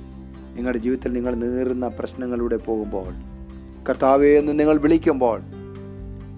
[0.54, 3.12] നിങ്ങളുടെ ജീവിതത്തിൽ നിങ്ങൾ നേറുന്ന പ്രശ്നങ്ങളിലൂടെ പോകുമ്പോൾ
[3.88, 5.40] കർത്താവെ എന്ന് നിങ്ങൾ വിളിക്കുമ്പോൾ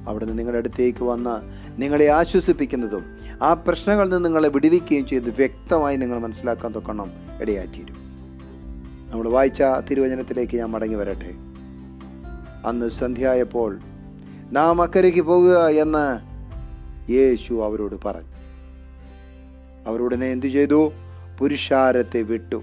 [0.08, 1.40] അവിടുന്ന് നിങ്ങളുടെ അടുത്തേക്ക് വന്ന്
[1.82, 3.04] നിങ്ങളെ ആശ്വസിപ്പിക്കുന്നതും
[3.42, 7.10] ആ പ്രശ്നങ്ങളിൽ നിന്ന് നിങ്ങളെ വിടുവിക്കുകയും ചെയ്ത് വ്യക്തമായി നിങ്ങൾ മനസ്സിലാക്കാൻ തൊക്കണം
[7.40, 7.96] ഇടയായിത്തീരും
[9.10, 11.34] നമ്മൾ വായിച്ച തിരുവചനത്തിലേക്ക് ഞാൻ മടങ്ങി വരട്ടെ.
[12.66, 13.78] അന്ന് സന്ധ്യയായപ്പോൾ
[14.52, 16.32] നാം അക്കരയ്ക്ക് പോകുക എന്ന്
[17.12, 18.28] യേശു അവരോട് പറഞ്ഞു.
[19.86, 20.92] അവരോടനെ എന്തു ചെയ്തു?
[21.38, 22.62] പുരുഷാരത്തെ വിട്ടു.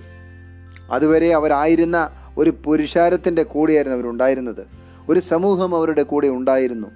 [0.92, 4.68] അതുവരെ അവരായിരുന്ന ഒരു പുരുഷാരത്തിന്റെ കൂടെയായിരുന്നു അവരുണ്ടായിരുന്നത്.
[5.10, 6.88] ഒരു സമൂഹം അവരുടെ കൂടെ ഉണ്ടായിരുന്നു.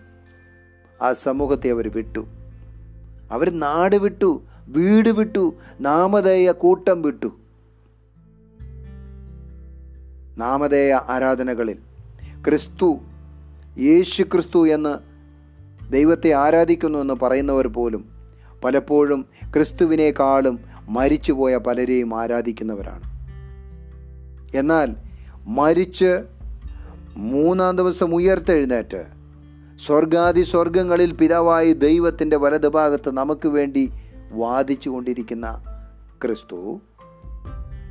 [1.04, 2.28] ആ സമൂഹത്തെ അവർ വിട്ടു.
[3.32, 7.32] അവർ നാട് വിട്ടു വീട് വിട്ടു നാമധേയ കൂട്ടം വിട്ടു.
[10.38, 11.78] നാമധേയ ആരാധനകളിൽ
[12.48, 13.00] ക്രിസ്തു
[13.80, 15.14] യേശു ക്രിസ്തു എന്ന്
[15.92, 18.06] ദൈവത്തെ ആരാധിക്കുന്നു എന്ന് പറയുന്നവർ പോലും
[18.64, 23.14] പലപ്പോഴും ക്രിസ്തുവിനേക്കാളും മരിച്ചുപോയ പലരെയും ആരാധിക്കുന്നവരാണ്.
[24.58, 24.96] എന്നാൽ
[25.48, 26.24] മരിച്ച്
[27.18, 29.23] മൂന്നാം ദിവസം ഉയർത്തെഴുന്നേറ്റ്
[29.80, 33.92] സ്വർഗാദി സ്വർഗങ്ങളിൽ പിതാവായി ദൈവത്തിന്റെ വലതുഭാഗത്ത് നമുക്ക് വേണ്ടി
[34.32, 35.64] വാദിച്ചു കൊണ്ടിരിക്കുന്ന
[36.24, 36.80] ക്രിസ്തു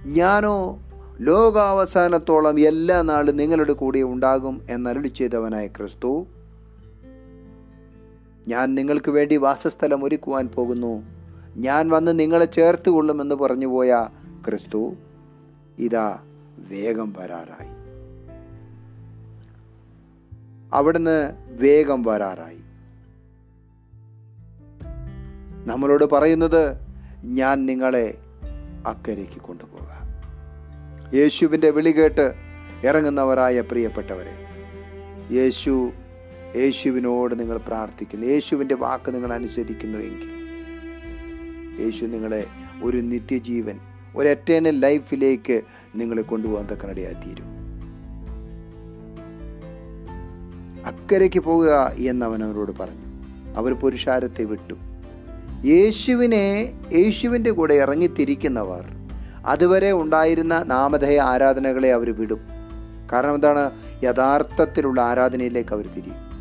[0.07, 0.79] ഞാനോ
[1.21, 6.27] ലോകാവസാനത്തോളം എല്ലാ നാളും നിങ്ങളുടെ കൂടെ ഉണ്ടാകും എന്നരുളി ചെയ്തവനായ ക്രിസ്തു
[8.49, 11.03] ഞാൻ നിങ്ങൾക്ക് വേണ്ടി വാസസ്ഥലം ഒരുക്കുവാൻ പോകുന്നു.
[11.57, 14.07] ഞാൻ വന്ന് നിങ്ങളെ ചേർത്ത് കൊള്ളുമെന്ന് പറഞ്ഞു പോയ
[14.47, 14.93] ക്രിസ്തു
[15.79, 16.19] ഇതാ
[16.59, 17.82] വേഗം വരാറായി.
[20.73, 22.59] അവിടുന്ന് വേഗം വരാറായി.
[25.67, 26.77] നമ്മളോട് പറയുന്നത്
[27.25, 28.19] ഞാൻ നിങ്ങളെ
[28.87, 30.03] അക്കരയ്ക്ക് കൊണ്ടുപോകാം.
[31.15, 32.33] യേശുവിന്റെ വിളി കേട്ട്
[32.85, 34.35] ഇറങ്ങുന്നവരായ പ്രിയപ്പെട്ടവരെ
[35.31, 35.93] യേശു
[36.57, 38.27] യേശുവിനോട് നിങ്ങൾ പ്രാർത്ഥിക്കുന്നു.
[38.27, 40.33] യേശുവിന്റെ വാക്ക് നിങ്ങൾ അനുസരിക്കുന്നു എങ്കിൽ.
[41.85, 42.47] യേശു നിങ്ങളെ
[42.83, 43.79] ഒരു നിത്യജീവൻ
[44.17, 45.63] ഒരു എറ്റേണൽ ലൈഫിലേക്ക്
[45.95, 47.52] നിങ്ങളെ കൊണ്ടുപോകാൻ തക്കനടയായി തീരും.
[50.87, 53.13] അക്കരയ്ക്ക് പോകുക എന്ന് അവൻ അവരോട് പറഞ്ഞു.
[53.57, 54.75] അവർ പുരുഷാരത്തെ വിട്ടു.
[55.65, 58.87] യേശുവിനെ യേശുവിന്റെ കൂടെ ഇറങ്ങിത്തിരിക്കുന്നവർ
[59.47, 62.41] അതുവരെ ഉണ്ടായിരുന്ന നാമധേയ ആരാധനകളെ അവർ വിടും.
[63.13, 63.71] കാരണം എന്താണ്?
[64.05, 66.33] യഥാർത്ഥത്തിലുള്ള ആരാധനയിലേക്ക് അവർ തിരിയും.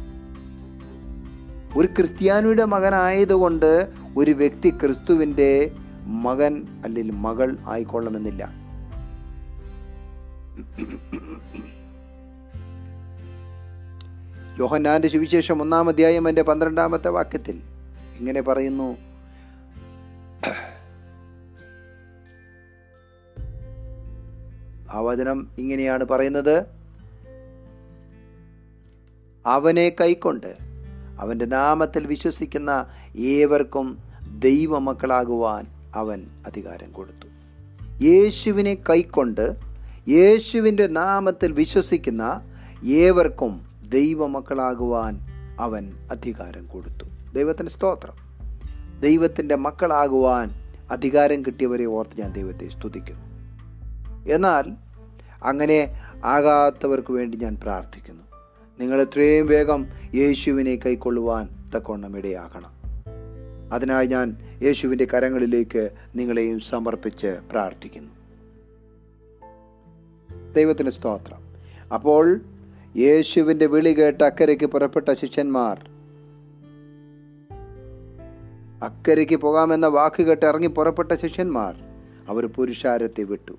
[1.77, 5.71] ഒരു ക്രിസ്ത്യാനിയുടെ മകനായതുകൊണ്ട് ഒരു വ്യക്തി ക്രിസ്തുവിന്റെ
[6.05, 8.61] മകൻ അല്ലെങ്കിൽ മകൾ ആയിക്കൊള്ളണമെന്നില്ല.
[14.61, 17.61] യോഹന്നാന്റെ സുവിശേഷം ഒന്നാം അധ്യായം എന്റെ പന്ത്രണ്ടാമത്തെ വാക്യത്തിൽ
[18.19, 18.97] ഇങ്ങനെ പറയുന്നു.
[24.91, 26.65] ആ വചനം ഇങ്ങനെയാണ് പറയുന്നത്.
[29.45, 30.55] അവനെ കൈക്കൊണ്ട്
[31.19, 33.97] അവന്റെ നാമത്തിൽ വിശ്വസിക്കുന്ന ഏവർക്കും
[34.39, 37.27] ദൈവമക്കളാകുവാൻ അവൻ അധികാരം കൊടുത്തു.
[38.05, 39.55] യേശുവിനെ കൈക്കൊണ്ട്
[40.09, 42.41] യേശുവിന്റെ നാമത്തിൽ വിശ്വസിക്കുന്ന
[42.85, 45.19] ഏവർക്കും ദൈവമക്കളാകുവാൻ
[45.59, 47.33] അവൻ അധികാരം കൊടുത്തു.
[47.33, 48.13] ദൈവത്തിന്റെ സ്തോത്രം.
[49.01, 50.51] ദൈവത്തിന്റെ മക്കളാകുവാൻ
[50.91, 53.25] അധികാരം കിട്ടിയവരെ ഓർത്ത് ഞാൻ ദൈവത്തെ സ്തുതിക്കുന്നു.
[54.33, 54.63] എന്നാൽ
[55.43, 58.23] അങ്ങനെ ആകാത്തവർക്ക് വേണ്ടി ഞാൻ പ്രാർത്ഥിക്കുന്നു.
[58.79, 62.81] നിങ്ങൾ എത്രയും വേഗം യേശുവിനെ കൈക്കൊള്ളുവാൻ തക്കവണ്ണം ഇടയാകണം.
[63.73, 68.11] അതിനായി ഞാൻ യേശുവിന്റെ കരങ്ങളിലേക്ക് നിങ്ങളെയും സമർപ്പിച്ച് പ്രാർത്ഥിക്കുന്നു.
[70.53, 71.37] ദൈവത്തിന് സ്തോത്രം.
[71.93, 72.41] അപ്പോൾ
[72.97, 75.89] യേശുവിന്റെ വിളി കേട്ട് അക്കരയ്ക്ക് പുറപ്പെട്ട ശിഷ്യന്മാർ.
[78.83, 81.75] അക്കരയ്ക്ക് പോകാമെന്ന വാക്ക് കേട്ട് ഇറങ്ങി പുറപ്പെട്ട ശിഷ്യന്മാർ
[82.27, 83.57] അവർ പുരുഷാരത്തെ വിട്ടു.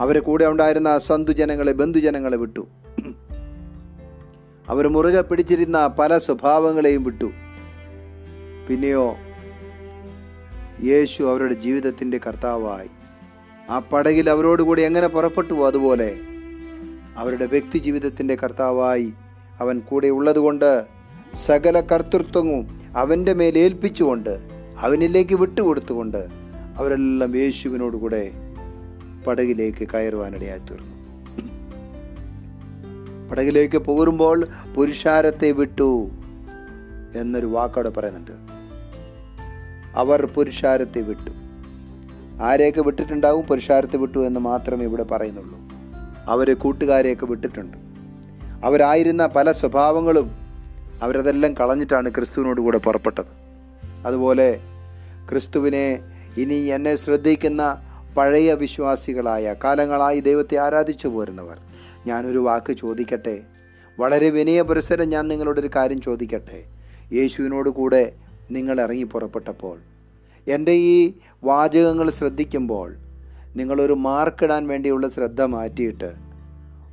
[0.00, 2.68] അവരെ കൂടെ ഉണ്ടായിരുന്ന സന്തുജനങ്ങളെ ബന്ധുജനങ്ങളെ വിട്ടു.
[4.68, 7.30] അവർ മുറുകെ പിടിച്ചിരുന്ന പല സ്വഭാവങ്ങളെയും വിട്ടു.
[8.68, 9.16] പിന്നെയോ
[10.84, 12.88] യേശു അവരുടെ ജീവിതത്തിന്റെ കർത്താവായി.
[13.70, 16.20] ആ പടകിൽ അവരോടുകൂടി എങ്ങനെ പുറപ്പെട്ടു അതുപോലെ
[17.18, 19.12] അവരുടെ വ്യക്തി ജീവിതത്തിന്റെ കർത്താവായി
[19.60, 20.84] അവൻ കൂടെ ഉള്ളതുകൊണ്ട്
[21.34, 24.38] സകല കർത്തൃത്വവും അവന്റെ മേൽ ഏൽപ്പിച്ചുകൊണ്ട്
[24.78, 26.28] അവനിലേക്ക് വിട്ടുകൊടുത്തുകൊണ്ട്
[26.76, 28.30] അവരെല്ലാം യേശുവിനോടുകൂടെ
[29.26, 30.98] പടകിലേക്ക് കയറുവാനിടയായി തീർന്നു.
[33.28, 36.10] പടകിലേക്ക് പോരുമ്പോൾ പുരുഷാരത്തെ വിട്ടു
[37.14, 38.30] എന്നൊരു വാക്കവിടെ പറയുന്നുണ്ട്.
[39.94, 41.30] അവർ പുരുഷാരത്തെ വിട്ടു.
[42.42, 43.46] ആരെയൊക്കെ വിട്ടിട്ടുണ്ടാവും?
[43.46, 45.67] പുരുഷാരത്തെ വിട്ടു എന്ന് മാത്രമേ ഇവിടെ പറയുന്നുള്ളൂ.
[46.28, 47.76] അവരെ കൂട്ടുകാരെയൊക്കെ വിട്ടിട്ടുണ്ട്.
[48.66, 50.30] അവരായിരുന്ന പല സ്വഭാവങ്ങളും
[51.02, 53.26] അവരതെല്ലാം കളഞ്ഞിട്ടാണ് ക്രിസ്തുവിനോട് കൂടെ പുറപ്പെട്ടത്.
[54.06, 54.60] അതുപോലെ
[55.30, 56.02] ക്രിസ്തുവിനെ
[56.36, 57.82] ഇനി എന്നെ ശ്രദ്ധിക്കുന്ന
[58.16, 61.58] പഴയ വിശ്വാസികളായ കാലങ്ങളായി ദൈവത്തെ ആരാധിച്ചു പോരുന്നവർ
[62.06, 63.40] ഞാനൊരു വാക്ക് ചോദിക്കട്ടെ?
[63.98, 66.64] വളരെ വിനയ പുരസരം ഞാൻ നിങ്ങളോടൊരു കാര്യം ചോദിക്കട്ടെ?
[67.12, 68.12] യേശുവിനോട് കൂടെ
[68.50, 69.78] നിങ്ങൾ ഇറങ്ങി പുറപ്പെട്ടപ്പോൾ
[70.48, 71.12] എന്റെ ഈ
[71.44, 72.96] വാചകങ്ങൾ ശ്രദ്ധിക്കുമ്പോൾ
[73.58, 76.14] നിങ്ങളൊരു മാർക്കിടാൻ വേണ്ടിയുള്ള ശ്രദ്ധ മാറ്റിയിട്ട്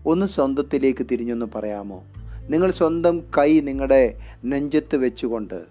[0.05, 2.03] ഒന്ന് സ്വന്തത്തിലേക്ക് തിരിഞ്ഞൊന്ന് പറയാമോ?
[2.49, 5.63] നിങ്ങൾ സ്വന്തം കൈ നിങ്ങളുടെ നെഞ്ചത്ത് വെച്ചുകൊണ്ട്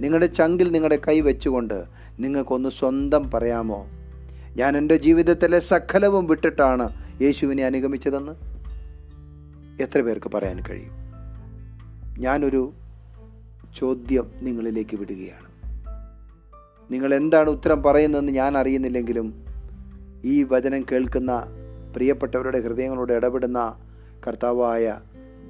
[0.00, 1.84] നിങ്ങളുടെ ചങ്കിൽ നിങ്ങളുടെ കൈ വെച്ചുകൊണ്ട്
[2.20, 3.86] നിങ്ങൾക്കൊന്ന് സ്വന്തം പറയാമോ?
[4.56, 6.88] ഞാൻ എന്റെ ജീവിതത്തിലെ സകലവും വിട്ടിട്ടാണ്
[7.22, 8.32] യേശുവിനെ അനുഗമിച്ചതെന്ന്
[9.82, 10.92] എത്ര പേർക്ക് പറയാൻ കഴിയും?
[12.18, 12.72] ഞാനൊരു
[13.76, 15.48] ചോദ്യം നിങ്ങളിലേക്ക് വിടുകയാണ്.
[16.92, 19.49] നിങ്ങൾ എന്താണ് ഉത്തരം പറയുന്നതെന്ന് ഞാൻ അറിയുന്നില്ലെങ്കിലും
[20.24, 21.44] ഈ വചനം കേൾക്കുന്ന
[21.96, 23.76] പ്രിയപ്പെട്ടവരുടെ ഹൃദയങ്ങളോട് ഇടപെടുന്ന
[24.26, 25.00] കർത്താവായ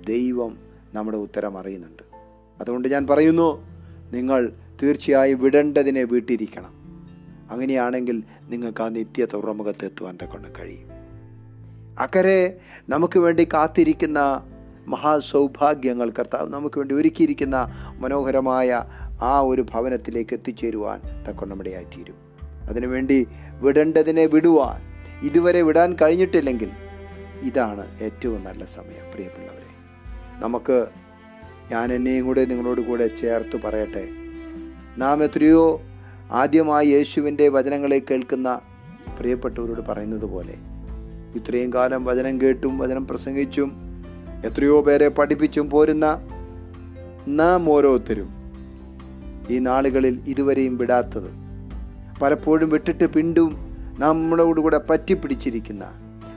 [0.08, 0.58] ദൈവം
[0.94, 2.02] നമ്മുടെ ഉത്തരം അറിയുന്നുണ്ട്.
[2.60, 3.66] അതുകൊണ്ട് ഞാൻ പറയുന്നു
[4.12, 4.52] നിങ്ങൾ
[4.82, 6.80] തീർച്ചയായും വിടേണ്ടതിനെ വീട്ടിരിക്കണം.
[7.50, 10.88] അങ്ങനെയാണെങ്കിൽ നിങ്ങൾക്ക് ആ നിത്യ തുറമുഖത്ത് എത്തുവാൻ കൊണ്ട് കഴിയും.
[11.98, 14.46] അക്കരെ നമുക്ക് വേണ്ടി കാത്തിരിക്കുന്ന
[14.86, 18.84] മഹാസൗഭാഗ്യങ്ങൾ കർത്താവ് നമുക്ക് വേണ്ടി ഒരുക്കിയിരിക്കുന്ന മനോഹരമായ
[19.22, 22.29] ആ ഒരു ഭവനത്തിലേക്ക് എത്തിച്ചേരുവാൻ തക്കൊണ്ടമിടയായിത്തീരും
[22.70, 23.26] അതിനുവേണ്ടി
[23.60, 24.80] വിടേണ്ടതിനെ വിടുവാൻ
[25.22, 26.70] ഇതുവരെ വിടാൻ കഴിഞ്ഞിട്ടില്ലെങ്കിൽ
[27.42, 29.68] ഇതാണ് ഏറ്റവും നല്ല സമയം പ്രിയപ്പെട്ടവരെ.
[30.38, 30.86] നമുക്ക്
[31.70, 34.08] ഞാൻ എന്നെയും കൂടെ നിങ്ങളോട് കൂടെ ചേർത്ത് പറയട്ടെ.
[34.98, 35.80] നാം എത്രയോ
[36.30, 38.60] ആദ്യമായി യേശുവിന്റെ വചനങ്ങളെ കേൾക്കുന്ന
[39.18, 40.54] പ്രിയപ്പെട്ടവരോട് പറയുന്നത് പോലെ
[41.36, 43.70] ഇത്രയും കാലം വചനം കേട്ടും വചനം പ്രസംഗിച്ചും
[44.44, 46.06] എത്രയോ പേരെ പഠിപ്പിച്ചും പോരുന്ന
[47.28, 48.30] നാം ഓരോരുത്തരും
[49.50, 51.30] ഈ നാളുകളിൽ ഇതുവരെയും വിടാത്തത്
[52.22, 55.84] പലപ്പോഴും വിട്ടിട്ട് പിണ്ടും നമ്മളോട് കൂടെ പറ്റിപ്പിടിച്ചിരിക്കുന്ന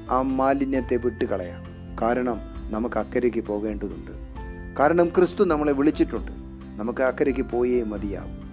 [0.10, 1.62] ആ മാലിന്യത്തെ വിട്ടുകളയാം.
[2.02, 2.40] കാരണം
[2.72, 4.12] നമുക്ക് അക്കരയ്ക്ക് പോകേണ്ടതുണ്ട്.
[4.80, 6.32] കാരണം ക്രിസ്തു നമ്മളെ വിളിച്ചിട്ടുണ്ട്.
[6.80, 8.44] നമുക്ക് അക്കരയ്ക്ക് പോയേ മതിയാവും.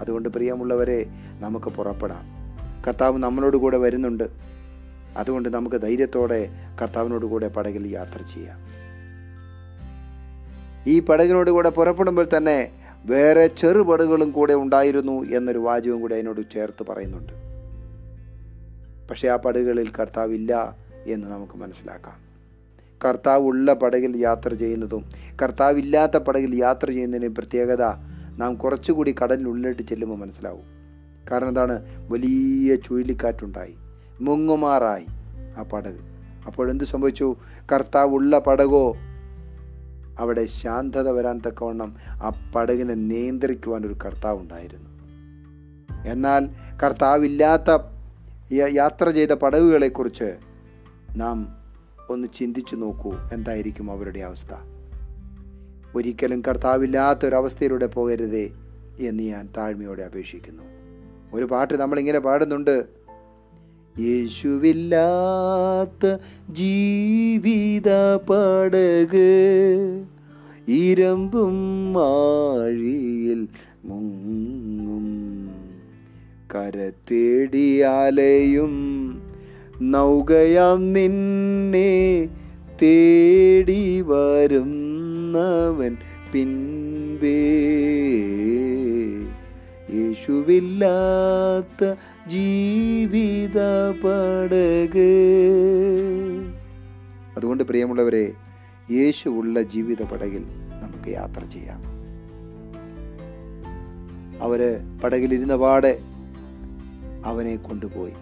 [0.00, 1.06] അതുകൊണ്ട് പ്രിയമുള്ളവരെ
[1.40, 2.34] നമുക്ക് പുറപ്പെടാം.
[2.86, 4.24] കർത്താവ് നമ്മളോട് കൂടെ വരുന്നുണ്ട്.
[5.16, 6.50] അതുകൊണ്ട് നമുക്ക് ധൈര്യത്തോടെ
[6.82, 8.58] കർത്താവിനോട് കൂടെ പടകിൽ യാത്ര ചെയ്യാം.
[10.86, 12.70] ഈ പടകിനോട് കൂടെ പുറപ്പെടുമ്പോൾ തന്നെ
[13.04, 17.32] വേറെ ചെറുപടുകളും കൂടെ ഉണ്ടായിരുന്നു എന്നൊരു വാചകവും കൂടെ അതിനോട് ചേർത്ത് പറയുന്നുണ്ട്.
[19.08, 22.24] പക്ഷേ ആ പടുകളിൽ കർത്താവില്ല എന്ന് നമുക്ക് മനസ്സിലാക്കാം.
[23.04, 25.10] കർത്താവ് ഉള്ള പടകിൽ യാത്ര ചെയ്യുന്നതും
[25.42, 27.84] കർത്താവില്ലാത്ത പടകിൽ യാത്ര ചെയ്യുന്നതിന് പ്രത്യേകത
[28.36, 30.62] നാം കുറച്ചുകൂടി കടലിനുള്ളിട്ട് ചെല്ലുമ്പോൾ മനസ്സിലാവും.
[31.30, 31.82] കാരണം എന്താണ്?
[32.08, 33.74] വലിയ ചുഴലിക്കാറ്റുണ്ടായി.
[34.20, 35.06] മുങ്ങുമാറായി
[35.58, 36.14] ആ പടക്.
[36.46, 37.36] അപ്പോഴെന്ത് സംഭവിച്ചു?
[37.72, 38.96] കർത്താവ് ഉള്ള പടകോ
[40.18, 44.94] അവിടെ ശാന്തത വരാൻ തക്കവണ്ണം ആ പടകിനെ നിയന്ത്രിക്കുവാൻ ഒരു കർത്താവ് ഉണ്ടായിരുന്നു.
[46.06, 46.48] എന്നാൽ
[46.82, 47.78] കർത്താവില്ലാത്ത
[48.52, 50.36] യാത്ര ചെയ്ത പടവുകളെക്കുറിച്ച്
[51.16, 51.56] നാം
[52.10, 54.54] ഒന്ന് ചിന്തിച്ചു നോക്കൂ എന്തായിരിക്കും അവരുടെ അവസ്ഥ.
[55.96, 58.50] ഒരിക്കലും കർത്താവില്ലാത്ത ഒരവസ്ഥയിലൂടെ പോകരുതേ
[59.00, 60.62] എന്ന് ഞാൻ താഴ്മയോടെ അപേക്ഷിക്കുന്നു.
[61.32, 63.03] ഒരു പാട്ട് നമ്മളിങ്ങനെ പാടുന്നുണ്ട്.
[64.00, 66.16] യേശുവില്ലാത്ത
[66.50, 69.26] ജീവിത പടക്
[70.68, 73.48] ഇരമ്പും ആഴിയിൽ
[73.84, 75.06] മുങ്ങും.
[76.54, 78.74] കരത്തേടിയാലയും
[79.82, 82.28] നൗകയാം നിന്നെ
[82.82, 85.96] തേടി വരുന്നവൻ
[86.32, 87.38] പിൻപേ
[89.94, 91.94] യേശുവില്ലാത്ത
[92.28, 93.58] ജീവിത
[94.04, 95.10] പടക്.
[97.36, 98.32] അതുകൊണ്ട് പ്രിയമുള്ളവരെ
[98.90, 100.44] യേശു ഉള്ള ജീവിത പടകിൽ
[100.82, 101.94] നമുക്ക് യാത്ര ചെയ്യാം.
[104.42, 105.98] അവർ പടകിലിരുന്ന പാടെ
[107.24, 108.12] അവനെ കൊണ്ടുപോയി.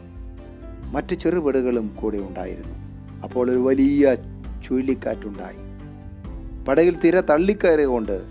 [0.93, 2.75] മറ്റു ചെറുപടകളും കൂടെ ഉണ്ടായിരുന്നു.
[3.23, 4.17] അപ്പോൾ ഒരു വലിയ
[4.69, 5.57] ചുഴലിക്കാറ്റുണ്ടായി
[6.65, 8.23] പടകിൽ തീരെ തള്ളിക്കയറിയ കൊണ്ട്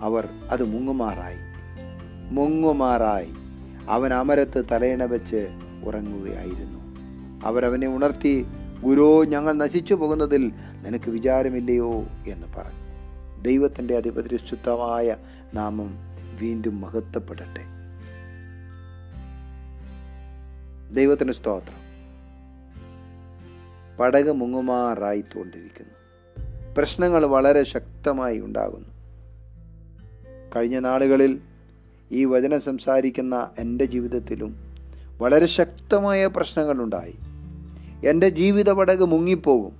[0.00, 1.55] അവർ അത് മുങ്ങുമാറായി.
[2.30, 3.28] മുങ്ങുമാറായി.
[3.88, 5.48] അവൻ അമരത്ത് തലയിണ വെച്ച്
[5.84, 6.96] ഉറങ്ങുകയായിരുന്നു.
[7.46, 8.46] അവരവനെ ഉണർത്തി
[8.80, 11.92] ഗുരോ ഞങ്ങൾ നശിച്ചു പോകുന്നതിൽ നിനക്ക് വിചാരമില്ലയോ?
[12.26, 12.86] എന്ന് പറഞ്ഞു.
[13.42, 15.16] ദൈവത്തിന്റെ അതിപരിശുദ്ധമായ
[15.54, 15.94] നാമം
[16.40, 17.66] വീണ്ടും മഹത്വപ്പെടട്ടെ.
[20.94, 21.86] ദൈവത്തിന് സ്തോത്രം.
[23.96, 25.96] പടക് മുങ്ങുമാറായിക്കൊണ്ടിരിക്കുന്നു
[26.78, 28.88] പ്രശ്നങ്ങൾ വളരെ ശക്തമായി ഉണ്ടാകുന്നു.
[30.56, 31.40] കഴിഞ്ഞ നാളുകളിൽ
[32.12, 34.56] ഈ വചനം സംസാരിക്കുന്ന എന്റെ ജീവിതത്തിലും
[35.20, 37.14] വളരെ ശക്തമായ പ്രശ്നങ്ങളുണ്ടായി.
[38.06, 39.72] എന്റെ ജീവിത പടക് മുങ്ങിപ്പോകും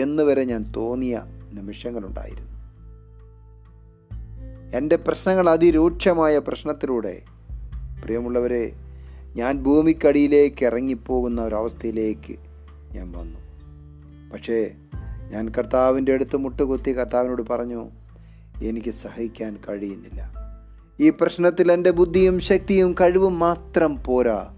[0.00, 2.56] എന്ന് വരെ ഞാൻ തോന്നിയ നിമിഷങ്ങളുണ്ടായിരുന്നു.
[4.76, 7.22] എന്റെ പ്രശ്നങ്ങൾ അതിരൂക്ഷമായ പ്രശ്നത്തിലൂടെ
[8.02, 8.72] പ്രിയമുള്ളവരെ
[9.36, 12.36] ഞാൻ ഭൂമിക്കടിയിലേക്ക് ഇറങ്ങിപ്പോകുന്ന ഒരവസ്ഥയിലേക്ക്
[12.92, 13.40] ഞാൻ വന്നു.
[14.32, 14.74] പക്ഷേ
[15.30, 17.90] ഞാൻ കർത്താവിന്റെ അടുത്ത് മുട്ടുകുത്തി കർത്താവിനോട് പറഞ്ഞു
[18.62, 20.35] എനിക്ക് സഹിക്കാൻ കഴിയുന്നില്ല.
[21.00, 24.54] ഈ പ്രശ്നത്തിൽ എന്റെ ബുദ്ധിയും ശക്തിയും കഴിവും മാത്രം പോരാ.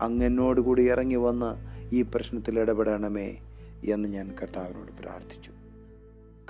[0.00, 3.36] അങ്ങനോട് കൂടി ഇറങ്ങി വന്ന് ഈ പ്രശ്നത്തിൽ ഇടപെടണമേ
[3.84, 5.50] എന്ന് ഞാൻ കർത്താവിനോട് പ്രാർത്ഥിച്ചു.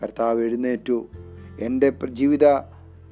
[0.02, 1.06] കർത്താവ് എഴുന്നേറ്റു.
[1.60, 2.44] എന്റെ ജീവിത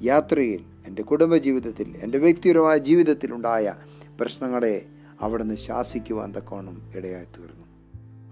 [0.03, 3.75] യാത്രയിൽ എന്റെ കുടുംബ ജീവിതത്തിൽ എന്റെ വ്യക്തിപരമായ ജീവിതത്തിലുണ്ടായ
[4.21, 4.87] പ്രശ്നങ്ങളെ
[5.21, 7.67] അവിടുന്ന് ശാസിക്കുവാൻ തക്കോണം ഇടയായി തീർന്നു.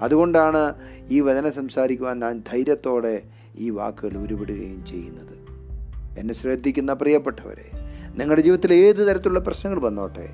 [0.02, 0.74] അതുകൊണ്ടാണ്
[1.09, 3.22] ഈ വചനം സംസാരിക്കുവാൻ ഞാൻ ധൈര്യത്തോടെ
[3.57, 5.45] ഈ വാക്കുകൾ ഉരുവിടുകയും ചെയ്യുന്നത്.
[6.16, 7.70] എന്നെ ശ്രദ്ധിക്കുന്ന പ്രിയപ്പെട്ടവരെ
[8.14, 10.29] നിങ്ങളുടെ ജീവിതത്തിൽ ഏത് തരത്തിലുള്ള പ്രശ്നങ്ങൾ വന്നോട്ടെ?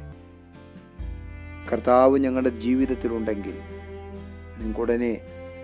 [1.73, 3.59] കർത്താവ് ഞങ്ങളുടെ ജീവിതത്തിലുണ്ടെങ്കിൽ
[4.59, 5.21] നിങ്ങൾക്ക് ഉടനെ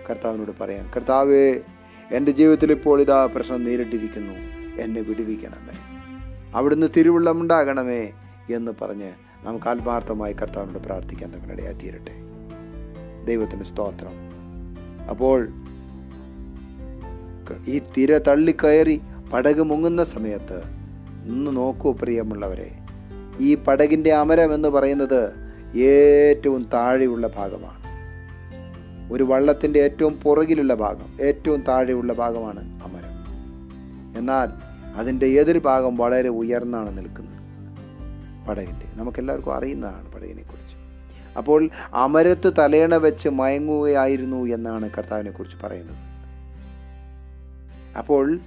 [0.09, 1.59] കർത്താവിനോട് പറയാം കർത്താവേ
[2.11, 4.33] എന്റെ ജീവിതത്തിൽ ഇപ്പോൾ ഇതാ പ്രശ്നം നേരിട്ടിരിക്കുന്നു
[4.81, 5.75] എന്നെ വിടുവിക്കണമേ.
[6.55, 8.11] അവിടുന്ന് തിരുവുള്ളമുണ്ടാകണമേ
[8.49, 9.11] എന്ന് പറഞ്ഞ്
[9.43, 12.11] നമുക്ക് ആത്മാർത്ഥമായി കർത്താവിനോട് പ്രാർത്ഥിക്കാൻ തങ്ങളിടയാ തീരട്ടെ.
[13.25, 14.29] ദൈവത്തിന് സ്തോത്രം.
[15.09, 15.49] അപ്പോൾ
[17.67, 19.01] ഈ തിര തള്ളിക്കയറി
[19.33, 20.57] പടക് മുങ്ങുന്ന സമയത്ത്
[21.29, 22.75] ഒന്ന് നോക്കൂ പ്രിയമുള്ളവരെ.
[23.39, 25.33] ഈ പടകിന്റെ അമരം എന്ന് പറയുന്നത്
[25.77, 27.79] ഏറ്റവും താഴെയുള്ള ഭാഗമാണ്.
[29.13, 33.09] ഒരു വള്ളത്തിന്റെ ഏറ്റവും പുറകിലുള്ള ഭാഗം ഏറ്റവും താഴെയുള്ള ഭാഗമാണ് അമരം.
[34.19, 34.49] എന്നാൽ
[34.95, 37.39] അതിന്റെ എതിർഭാഗം വളരെ ഉയർന്നാണ് നിൽക്കുന്നത്.
[38.47, 40.77] പടകിന്റെ നമുക്കെല്ലാവർക്കും അറിയുന്നതാണ് പടകിനെ കുറിച്ച്
[41.37, 45.97] അപ്പോൾ അമരത്ത് തലേണ വെച്ച് മയങ്ങുകയായിരുന്നു എന്നാണ് കർത്താവിനെ കുറിച്ച് പറയുന്നത്.
[47.97, 48.39] അപ്പോൾ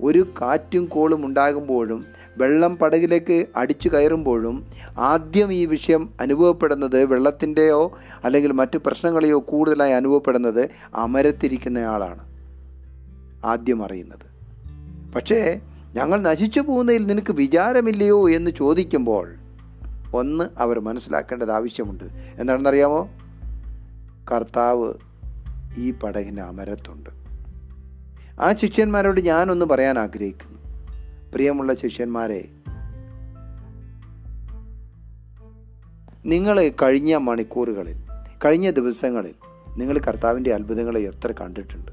[0.00, 2.06] ഒരു കാറ്റും കോളും ഉണ്ടാകുമ്പോഴും
[2.36, 4.66] വെള്ളം പടകിലേക്ക് അടിച്ചു കയറുമ്പോഴും
[4.98, 12.28] ആദ്യം ഈ വിഷയം അനുഭവപ്പെടുന്നത് വെള്ളത്തിന്റെയോ അല്ലെങ്കിൽ മറ്റു പ്രശ്നങ്ങളെയോ കൂടുതലായി അനുഭവപ്പെടുന്നത് അമരത്തിരിക്കുന്നയാളാണ്.
[13.44, 14.38] ആദ്യം അറിയുന്നത്.
[15.14, 15.60] പക്ഷേ
[15.94, 19.34] ഞങ്ങൾ നശിച്ചു പോകുന്നതിൽ നിനക്ക് വിചാരമില്ലയോ എന്ന് ചോദിക്കുമ്പോൾ
[20.14, 22.04] ഒന്ന് അവർ മനസ്സിലാക്കേണ്ടത് ആവശ്യമുണ്ട്.
[22.40, 23.10] എന്താണെന്നറിയാമോ?
[24.32, 24.94] കർത്താവ്
[25.76, 27.27] ഈ പടകിന്റെ അമരത്തുണ്ട്.
[28.40, 30.58] ആ ശിഷ്യന്മാരോട് ഞാനൊന്ന് പറയാൻ ആഗ്രഹിക്കുന്നു.
[31.32, 32.48] പ്രിയമുള്ള ശിഷ്യന്മാരെ
[36.26, 37.96] നിങ്ങൾ കഴിഞ്ഞ മണിക്കൂറുകളിൽ
[38.44, 39.34] കഴിഞ്ഞ ദിവസങ്ങളിൽ
[39.78, 41.92] നിങ്ങൾ കർത്താവിന്റെ അത്ഭുതങ്ങളെ എത്ര കണ്ടിട്ടുണ്ട്?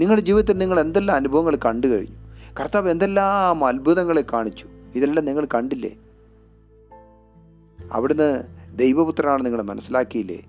[0.00, 2.16] നിങ്ങളുടെ ജീവിതത്തിൽ നിങ്ങൾ എന്തെല്ലാം അനുഭവങ്ങൾ കണ്ടു കഴിഞ്ഞു?
[2.60, 4.66] കർത്താവ് എന്തെല്ലാം അത്ഭുതങ്ങളെ കാണിച്ചു?
[4.94, 5.96] ഇതെല്ലാം നിങ്ങൾ കണ്ടില്ലേ?
[7.92, 8.42] അവിടുന്ന്
[8.78, 10.42] ദൈവപുത്രനാണ് നിങ്ങൾ മനസ്സിലാക്കിയില്ലേ?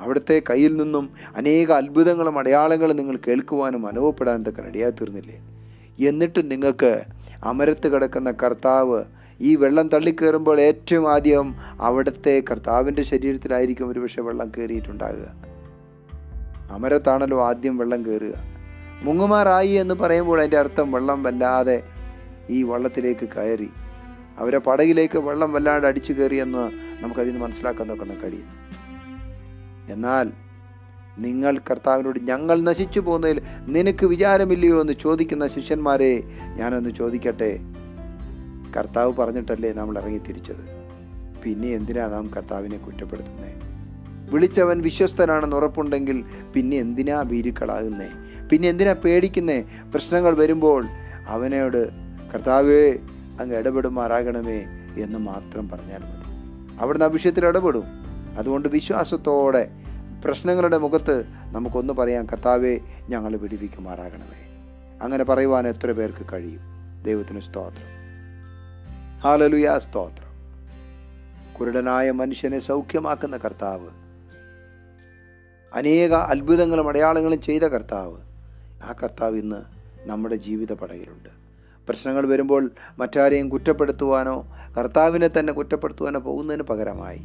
[0.00, 5.38] അവിടുത്തെ കയ്യിൽ നിന്നും അനേക അത്ഭുതങ്ങളും അടയാളങ്ങളും നിങ്ങൾ കേൾക്കുവാനും അനുഭവപ്പെടാനും തക്ക ഇടയായി
[6.00, 7.04] എന്നിട്ട് നിങ്ങൾക്ക്
[7.44, 9.04] അമരത്ത് കിടക്കുന്ന കർത്താവ്
[9.40, 15.28] ഈ വെള്ളം തള്ളിക്കയറുമ്പോൾ ഏറ്റവും ആദ്യം അവിടുത്തെ കർത്താവിന്റെ ശരീരത്തിലായിരിക്കും ഒരുപക്ഷെ വെള്ളം കയറിയിട്ടുണ്ടാകുക
[16.70, 18.34] അമരത്താണല്ലോ ആദ്യം വെള്ളം കയറുക
[19.02, 21.82] മുങ്ങുമാറായി എന്ന് പറയുമ്പോൾ അതിന്റെ അർത്ഥം വെള്ളം വല്ലാതെ
[22.50, 23.70] ഈ വള്ളത്തിലേക്ക് കയറി.
[24.38, 26.70] അവരെ പടകിലേക്ക് വെള്ളം വല്ലാണ്ട് അടിച്ചു കയറിയെന്ന്
[27.02, 28.65] നമുക്കതിന് മനസ്സിലാക്കാൻ നോക്കണം കഴിയുന്നു.
[29.88, 30.32] എന്നാൽ
[31.18, 36.22] നിങ്ങൾ കർത്താവിനോട് ഞങ്ങൾ നശിച്ചു പോകുന്നതിൽ നിനക്ക് വിചാരമില്ലയോ എന്ന് ചോദിക്കുന്ന ശിഷ്യന്മാരെ
[36.56, 37.60] ഞാനൊന്ന് ചോദിക്കട്ടെ?
[38.76, 40.64] കർത്താവ് പറഞ്ഞിട്ടല്ലേ നമ്മൾ ഇറങ്ങി തിരിച്ചത്
[41.44, 43.56] പിന്നെ എന്തിനാ നാം കർത്താവിനെ കുറ്റപ്പെടുത്തുന്നത്
[44.32, 48.08] വിളിച്ചവൻ വിശ്വസ്തനാണെന്ന് ഉറപ്പുണ്ടെങ്കിൽ പിന്നെ എന്തിനാ ഭീരുക്കളാകുന്നേ?
[48.52, 49.64] പിന്നെ എന്തിനാ പേടിക്കുന്നേ?
[49.92, 50.84] പ്രശ്നങ്ങൾ വരുമ്പോൾ
[51.26, 51.88] അവനോട്
[52.34, 52.98] കർത്താവേ
[53.40, 54.64] അങ്ങ് ഇടപെടുമാറാകണമേ
[54.96, 56.26] എന്ന് മാത്രം പറഞ്ഞാൽ മതി.
[56.80, 58.05] അവിടുന്ന് ആ വിഷയത്തിൽ ഇടപെടും.
[58.36, 59.70] അതുകൊണ്ട് വിശ്വാസത്തോടെ
[60.24, 64.60] പ്രശ്നങ്ങളുടെ മുഖത്ത് നമുക്കൊന്ന് പറയാം കർത്താവെ ഞങ്ങൾ വിടിവിക്കുമാറാകണമേ.
[65.02, 66.60] അങ്ങനെ പറയുവാൻ എത്ര പേർക്ക് കഴിയും?
[67.02, 67.96] ദൈവത്തിന് സ്തോത്രം.
[69.20, 70.26] ഹാലലുയാ സ്തോത്രം.
[71.60, 73.88] കുരുടനായ മനുഷ്യനെ സൗഖ്യമാക്കുന്ന കർത്താവ്.
[75.74, 78.16] അനേക അത്ഭുതങ്ങളും അടയാളങ്ങളും ചെയ്ത കർത്താവ്.
[78.82, 79.62] ആ കർത്താവ് ഇന്ന്
[80.08, 81.28] നമ്മുടെ ജീവിത പടയിലുണ്ട്
[81.88, 87.20] പ്രശ്നങ്ങൾ വരുമ്പോൾ മറ്റാരെയും കുറ്റപ്പെടുത്തുവാനോ കർത്താവിനെ തന്നെ കുറ്റപ്പെടുത്തുവാനോ പോകുന്നതിന് പകരമായി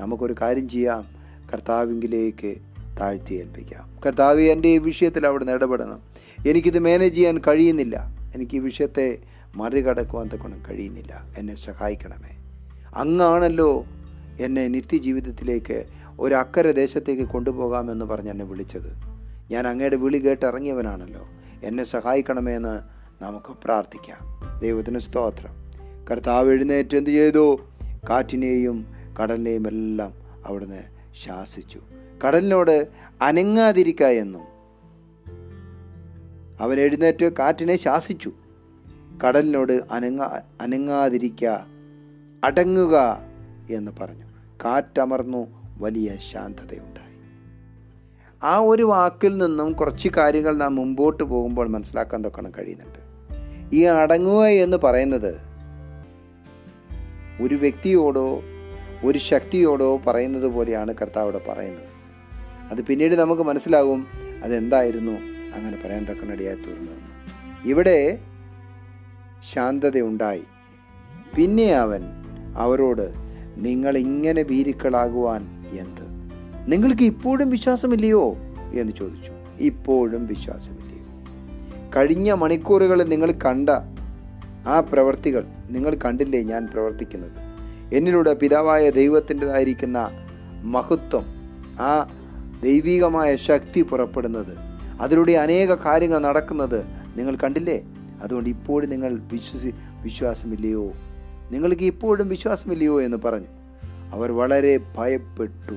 [0.00, 1.06] നമുക്കൊരു കാര്യം ചെയ്യാം.
[1.52, 2.54] കർത്താവിങ്കിലേക്ക്
[3.00, 3.98] താഴ്ത്തി ഏൽപ്പിക്കാം.
[4.06, 6.02] കർത്താവ് എന്റെ ഈ വിഷയത്തിൽ അവിടെ ഇടപെടണം.
[6.48, 8.16] എനിക്കിത് മാനേജ് ചെയ്യാൻ കഴിയുന്നില്ല.
[8.34, 9.18] എനിക്ക് ഈ വിഷയത്തെ
[9.54, 11.26] മറികടക്കുവാൻ തക്കണം കഴിയുന്നില്ല.
[11.38, 12.36] എന്നെ സഹായിക്കണമേ.
[12.94, 13.84] അങ്ങാണല്ലോ
[14.40, 15.84] എന്നെ നിത്യജീവിതത്തിലേക്ക്
[16.18, 18.96] ഒരു അക്കരെ ദേശത്തേക്ക് കൊണ്ടുപോകാമെന്ന് പറഞ്ഞ് എന്നെ വിളിച്ചത്.
[19.50, 21.28] ഞാൻ അങ്ങയുടെ വിളി കേട്ട് ഇറങ്ങിയവനാണല്ലോ.
[21.62, 22.80] എന്നെ സഹായിക്കണമേ എന്ന്
[23.24, 24.18] നമുക്ക് പ്രാർത്ഥിക്കാം.
[24.60, 25.70] ദൈവത്തിന് സ്തോത്രം.
[26.10, 27.60] കർത്താവ് എഴുന്നേറ്റ് എന്ത് ചെയ്തു?
[28.10, 30.12] കാറ്റിനെയും കടലിനെയും എല്ലാം
[30.46, 30.82] അവിടുന്ന്
[31.24, 31.80] ശാസിച്ചു.
[32.26, 32.88] കടലിനോട്
[33.22, 34.42] അനങ്ങാതിരിക്ക എന്നും
[36.60, 38.32] അവൻ എഴുന്നേറ്റ് കാറ്റിനെ ശാസിച്ചു.
[39.26, 41.46] കടലിനോട് അനങ്ങാ അനങ്ങാതിരിക്ക
[42.44, 43.18] അടങ്ങുക
[43.70, 44.24] എന്ന് പറഞ്ഞു.
[44.64, 45.46] കാറ്റമർന്നു
[45.78, 47.10] വലിയ ശാന്തതയുണ്ടായി.
[48.42, 52.98] ആ ഒരു വാക്കിൽ നിന്നും കുറച്ച് കാര്യങ്ങൾ നാം മുമ്പോട്ട് പോകുമ്പോൾ മനസ്സിലാക്കാൻ തൊക്കണം കഴിയുന്നുണ്ട്.
[53.76, 55.34] ഈ അടങ്ങുക എന്ന് പറയുന്നത്
[57.42, 58.42] ഒരു വ്യക്തിയോടോ
[59.04, 62.00] ഒരു ശക്തിയോടോ പറയുന്നത് പോലെയാണ് കർത്താവിടെ പറയുന്നത്.
[62.70, 64.06] അത് പിന്നീട് നമുക്ക് മനസ്സിലാകും
[64.44, 65.12] അതെന്തായിരുന്നു?
[65.56, 66.92] അങ്ങനെ പറയാൻ തക്കനടിയായി തീർന്നു.
[67.64, 68.18] ഇവിടെ
[69.52, 70.42] ശാന്തതയുണ്ടായി.
[71.36, 72.02] പിന്നെ അവൻ
[72.56, 73.12] അവരോട്
[73.56, 76.20] നിങ്ങൾ ഇങ്ങനെ ഭീരുക്കളാകുവാൻ എന്ത്?
[76.72, 78.36] നിങ്ങൾക്ക് ഇപ്പോഴും വിശ്വാസമില്ലയോ?
[78.74, 79.32] എന്ന് ചോദിച്ചു.
[79.60, 80.90] ഇപ്പോഴും വിശ്വാസമില്ലയോ.
[81.96, 83.70] കഴിഞ്ഞ മണിക്കൂറുകളിൽ നിങ്ങൾ കണ്ട
[84.66, 87.49] ആ പ്രവർത്തികൾ നിങ്ങൾ കണ്ടില്ലേ ഞാൻ പ്രവർത്തിക്കുന്നത്?
[87.92, 90.10] എന്നിലൂടെ പിതാവായ ദൈവത്തിന്റെതായിരിക്കുന്ന
[90.62, 91.26] മഹത്വം
[91.80, 92.10] ആ
[92.62, 94.56] ദൈവികമായ ശക്തി പുറപ്പെടുന്നത്.
[95.00, 96.84] അതിലൂടെ അനേക കാര്യങ്ങൾ നടക്കുന്നത്
[97.16, 97.82] നിങ്ങൾ കണ്ടില്ലേ?
[98.22, 100.92] അതുകൊണ്ട് ഇപ്പോഴും നിങ്ങൾ വിശ്വസി വിശ്വാസമില്ലയോ?
[101.50, 103.46] നിങ്ങൾക്ക് ഇപ്പോഴും വിശ്വാസമില്ലയോ എന്ന് പറഞ്ഞു.
[104.12, 105.74] അവർ വളരെ ഭയപ്പെട്ടു.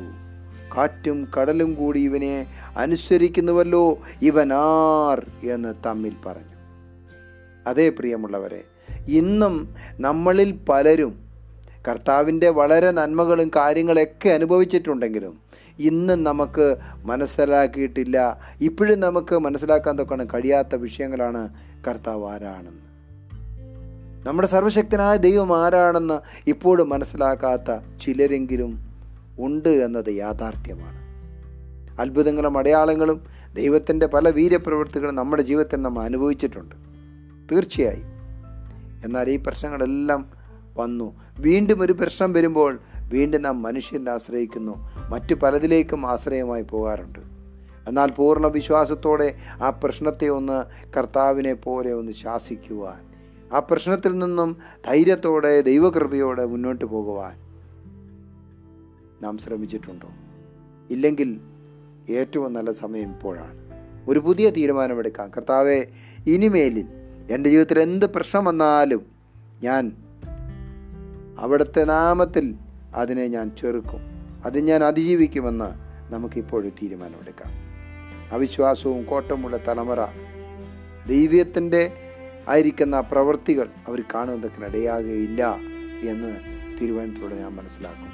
[0.78, 2.48] കാറ്റും കടലും കൂടി ഇവനെ
[2.78, 6.54] അനുസരിക്കുന്നുവല്ലോ ഇവനാർ എന്ന് തമ്മിൽ പറഞ്ഞു.
[7.68, 8.64] അതേ പ്രിയമുള്ളവരെ
[9.08, 11.23] ഇന്നും നമ്മളിൽ പലരും
[11.88, 15.40] കർത്താവിന്റെ വളരെ നന്മകളും കാര്യങ്ങളൊക്കെ അനുഭവിച്ചിട്ടുണ്ടെങ്കിലും
[15.80, 18.40] ഇന്നും നമുക്ക് മനസ്സിലാക്കിയിട്ടില്ല.
[18.62, 21.50] ഇപ്പോഴും നമുക്ക് മനസ്സിലാക്കാൻ തൊക്കണം കഴിയാത്ത വിഷയങ്ങളാണ്
[21.88, 22.94] കർത്താവ് ആരാണെന്ന്.
[24.28, 28.80] നമ്മുടെ സർവശക്തനായ ദൈവം ആരാണെന്ന് ഇപ്പോഴും മനസ്സിലാക്കാത്ത ചിലരെങ്കിലും
[29.40, 31.04] ഉണ്ട് എന്നത് യാഥാർത്ഥ്യമാണ്.
[32.02, 36.76] അത്ഭുതങ്ങളും അടയാളങ്ങളും ദൈവത്തിന്റെ പല വീര്യപ്രവൃത്തികളും നമ്മുടെ ജീവിതത്തിൽ നമ്മൾ അനുഭവിച്ചിട്ടുണ്ട്.
[37.52, 38.08] തീർച്ചയായും.
[39.06, 40.43] എന്നാൽ ഈ പ്രശ്നങ്ങളെല്ലാം
[40.78, 41.16] വന്നു.
[41.40, 44.90] വീണ്ടും ഒരു പ്രശ്നം വരുമ്പോൾ വീണ്ടും നാം മനുഷ്യനെ ആശ്രയിക്കുന്നു.
[45.10, 47.20] മറ്റു പലതിലേക്കും ആശ്രയമായി പോകാറുണ്ട്.
[47.88, 50.64] എന്നാൽ പൂർണ വിശ്വാസത്തോടെ ആ പ്രശ്നത്തെ ഒന്ന്
[50.98, 53.14] കർത്താവിനെ പോലെ ഒന്ന് ശാസിക്കുവാൻ
[53.54, 54.58] ആ പ്രശ്നത്തിൽ നിന്നും
[54.88, 57.40] ധൈര്യത്തോടെ ദൈവകൃപയോടെ മുന്നോട്ട് പോകുവാൻ
[59.22, 60.08] നാം ശ്രമിച്ചിട്ടുണ്ടോ?
[60.90, 61.40] ഇല്ലെങ്കിൽ
[62.10, 63.60] ഏറ്റവും നല്ല സമയം ഇപ്പോഴാണ്.
[64.08, 65.30] ഒരു പുതിയ തീരുമാനമെടുക്കാം.
[65.30, 65.88] കർത്താവെ
[66.28, 66.86] ഇനിമേലിൽ
[67.30, 69.06] എന്റെ ജീവിതത്തിൽ എന്ത് പ്രശ്നം വന്നാലും
[69.64, 70.03] ഞാൻ
[71.44, 72.56] അവിടുത്തെ നാമത്തിൽ
[72.96, 74.00] അതിനെ ഞാൻ ചെറുക്കും.
[74.46, 75.66] അത് ഞാൻ അതിജീവിക്കുമെന്ന്
[76.14, 77.52] നമുക്കിപ്പോഴും തീരുമാനമെടുക്കാം.
[78.32, 80.06] അവിശ്വാസവും കോട്ടമുള്ള തലമുറ
[81.08, 81.94] ദൈവത്തിന്റെ
[82.48, 85.56] ആയിരിക്കുന്ന പ്രവൃത്തികൾ അവർ കാണുന്നതിനിടയാകുകയില്ല
[86.02, 86.40] എന്ന്
[86.82, 88.14] തിരുവനന്തപുരത്ത് ഞാൻ മനസ്സിലാക്കും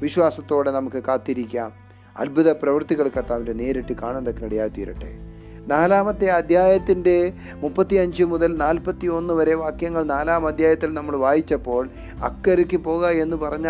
[0.00, 1.72] വിശ്വാസത്തോടെ നമുക്ക് കാത്തിരിക്കാം.
[2.16, 5.29] അത്ഭുത പ്രവൃത്തികൾ കർത്താവിന്റെ നേരിട്ട് കാണുന്നതിനിടയായി തീരട്ടെ.
[5.66, 11.88] നാലാമത്തെ അധ്യായത്തിന്റെ മുപ്പത്തി അഞ്ച് മുതൽ നാൽപ്പത്തി ഒന്ന് വരെ വാക്യങ്ങൾ നാലാം അധ്യായത്തിൽ നമ്മൾ വായിച്ചപ്പോൾ
[12.24, 13.68] അക്കരയ്ക്ക് പോകുക എന്ന് പറഞ്ഞ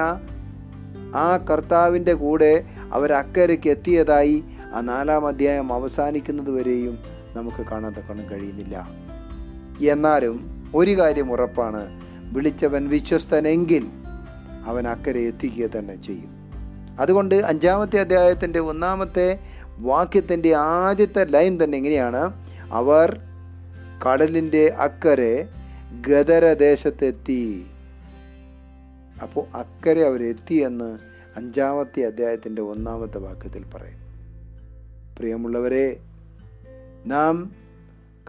[1.16, 6.98] ആ കർത്താവിന്റെ കൂടെ അവർ അക്കരയ്ക്ക് എത്തിയതായി ആ നാലാം അധ്യായം അവസാനിക്കുന്നത് വരെയും
[7.36, 8.88] നമുക്ക് കാണാൻ തക്കണം കഴിയുന്നില്ല.
[9.92, 12.00] എന്നാലും ഒരു കാര്യം ഉറപ്പാണ്.
[12.32, 13.86] വിളിച്ചവൻ വിശ്വസ്തനെങ്കിൽ
[14.66, 16.40] അവൻ അക്കരെ എത്തിക്കുക തന്നെ ചെയ്യും.
[17.00, 19.38] അതുകൊണ്ട് അഞ്ചാമത്തെ അധ്യായത്തിന്റെ ഒന്നാമത്തെ
[19.80, 22.32] വാക്യത്തിന്റെ ആദ്യത്തെ ലൈൻ തന്നെ എങ്ങനെയാണ്?
[22.72, 23.20] അവർ
[24.06, 25.48] കടലിന്റെ അക്കരെ
[26.08, 27.64] ഗദരദേശത്തെത്തി
[29.22, 30.98] അപ്പോൾ അക്കരെ അവരെത്തി എന്ന്
[31.36, 34.00] അഞ്ചാമത്തെ അധ്യായത്തിന്റെ ഒന്നാമത്തെ വാക്യത്തിൽ പറയും
[35.18, 35.96] പ്രിയമുള്ളവരെ
[37.06, 37.52] നാം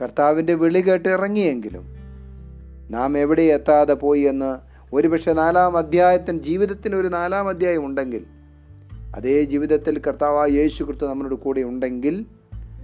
[0.02, 1.86] കർത്താവിന്റെ വിളി കേട്ട് ഇറങ്ങിയെങ്കിലും
[2.90, 4.58] നാം എവിടെ എത്താതെ പോയി എന്ന്
[4.96, 8.26] ഒരുപക്ഷെ നാലാം അധ്യായത്തിന് ജീവിതത്തിന് ഒരു നാലാം അധ്യായം ഉണ്ടെങ്കിൽ
[9.16, 12.26] അതേ ജീവിതത്തിൽ കർത്താവായ യേശു കൃത്വം നമ്മളോട് കൂടെ ഉണ്ടെങ്കിൽ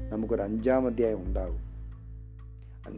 [0.09, 1.67] നമുക്കൊരു അഞ്ചാം അധ്യായം ഉണ്ടാകും.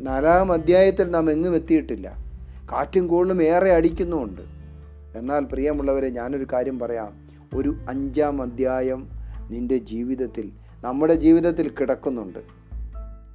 [0.04, 2.26] നാലാം അധ്യായത്തിൽ നാം എങ്ങും എത്തിയിട്ടില്ല.
[2.72, 4.42] കാറ്റും കോളും ഏറെ അടിക്കുന്നുമുണ്ട്.
[5.18, 7.14] എന്നാൽ പ്രിയമുള്ളവരെ ഞാനൊരു കാര്യം പറയാം.
[7.56, 9.10] ഒരു അഞ്ചാം അധ്യായം
[9.50, 10.52] നിന്റെ ജീവിതത്തിൽ
[10.84, 12.40] നമ്മുടെ ജീവിതത്തിൽ കിടക്കുന്നുണ്ട്.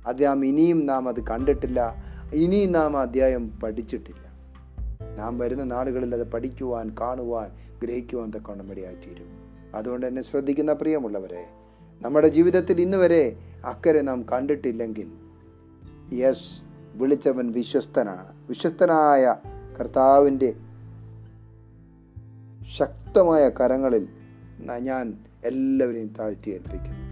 [0.07, 2.05] അത് നാം ഇനിയും നാം അത് കണ്ടിട്ടില്ല.
[2.33, 4.25] ഇനിയും നാം അധ്യായം പഠിച്ചിട്ടില്ല.
[5.19, 7.51] നാം വരുന്ന നാളുകളിൽ അത് പഠിക്കുവാൻ കാണുവാൻ
[7.83, 9.44] ഗ്രഹിക്കുവാൻ തക്കവണ്ണം ഇടയായിത്തീരും
[9.75, 11.47] അതുകൊണ്ട് തന്നെ ശ്രദ്ധിക്കുന്ന പ്രിയമുള്ളവരെ
[12.03, 15.09] നമ്മുടെ ജീവിതത്തിൽ ഇന്ന് വരെ അക്കരെ നാം കണ്ടിട്ടില്ലെങ്കിൽ
[16.12, 16.61] യെസ്
[16.95, 18.49] വിളിച്ചവൻ വിശ്വസ്തനാണ്.
[18.49, 19.37] വിശ്വസ്തനായ
[19.81, 20.55] കർത്താവിന്റെ
[22.77, 24.09] ശക്തമായ കരങ്ങളിൽ
[24.79, 27.05] ഞാൻ എല്ലാവരെയും താഴ്ത്തി ഏൽപ്പിക്കുന്നു.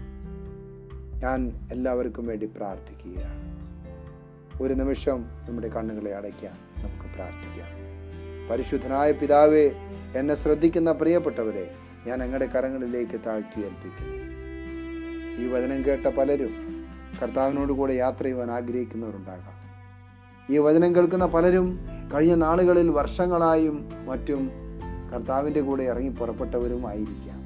[1.19, 3.43] ഞാൻ എല്ലാവർക്കും വേണ്ടി പ്രാർത്ഥിക്കുകയാണ്.
[4.63, 7.69] ഒരു നിമിഷം നമ്മുടെ കണ്ണുകളെ അടയ്ക്കാം നമുക്ക് പ്രാർത്ഥിക്കാം.
[8.49, 9.71] പരിശുദ്ധനായ പിതാവേ
[10.15, 11.75] എന്നെ ശ്രദ്ധിക്കുന്ന പ്രിയപ്പെട്ടവരെ
[12.07, 14.33] ഞാൻ അങ്ങയുടെ കരങ്ങളിലേക്ക് താഴ്ത്തി ഏൽപ്പിക്കുന്നു.
[15.43, 16.85] ഈ വചനം കേട്ട പലരും
[17.21, 19.53] കർത്താവിനോട് കൂടെ യാത്ര ചെയ്യുവാൻ ആഗ്രഹിക്കുന്നവരുണ്ടാകാം.
[20.53, 21.79] ഈ വചനം കേൾക്കുന്ന പലരും
[22.13, 24.51] കഴിഞ്ഞ നാളുകളിൽ വർഷങ്ങളായും മറ്റും
[25.13, 27.43] കർത്താവിന്റെ കൂടെ ഇറങ്ങി പുറപ്പെട്ടവരും ആയിരിക്കാം.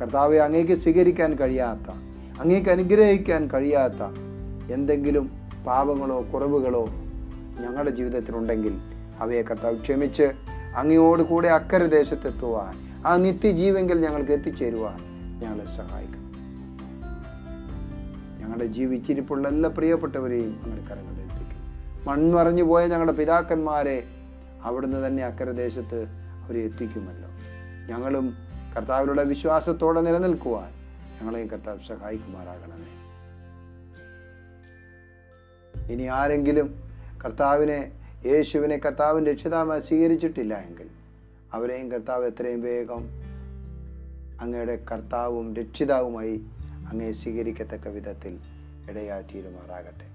[0.00, 1.90] കർത്താവെ അങ്ങേക്ക് സ്വീകരിക്കാൻ കഴിയാത്ത
[2.40, 4.02] അങ്ങേക്ക് അനുഗ്രഹിക്കാൻ കഴിയാത്ത
[4.72, 5.30] എന്തെങ്കിലും
[5.66, 6.84] പാപങ്ങളോ കുറവുകളോ
[7.60, 8.78] ഞങ്ങളുടെ ജീവിതത്തിലുണ്ടെങ്കിൽ
[9.20, 10.32] അവയെ കർത്താവ് ക്ഷമിച്ച്
[10.76, 14.98] അങ്ങയോട് കൂടെ അക്കരെ ദേശത്തെത്തുവാൻ ആ നിത്യജീവെങ്കിൽ ഞങ്ങൾക്ക് എത്തിച്ചേരുവാൻ
[15.40, 16.26] ഞങ്ങളെ സഹായിക്കണം
[18.40, 21.60] ഞങ്ങളുടെ ജീവിച്ചിരിപ്പുള്ള എല്ലാ പ്രിയപ്പെട്ടവരെയും ഞങ്ങളുടെ കരങ്ങളിൽ എത്തിക്കും.
[22.06, 24.04] മൺമറഞ്ഞു പോയ ഞങ്ങളുടെ പിതാക്കന്മാരെ
[24.62, 26.06] അവിടുന്ന് തന്നെ അക്കരദേശത്ത്
[26.44, 27.30] അവരെ എത്തിക്കുമല്ലോ.
[27.88, 28.34] ഞങ്ങളും
[28.76, 30.70] കർത്താവിലുള്ള വിശ്വാസത്തോടെ നിലനിൽക്കുവാൻ
[31.20, 32.90] ഞങ്ങളെയും കർത്താവ് സഹായിക്കുമാറാകണമേ.
[35.94, 36.82] ഇനി ആരെങ്കിലും
[37.24, 37.92] കർത്താവിനെ
[38.26, 40.95] യേശുവിനെ കർത്താവിന്റെ രക്ഷിതാമായി സ്വീകരിച്ചിട്ടില്ല എങ്കിൽ
[41.54, 43.08] അവരെയും കർത്താവ് എത്രയും വേഗം
[44.40, 46.40] അങ്ങയുടെ കർത്താവും രക്ഷിതാവുമായി
[46.88, 48.38] അങ്ങയെ സ്വീകരിക്കത്തക്ക വിധത്തിൽ
[48.90, 50.06] ഇടയാ തീരുമാറാകട്ടെ.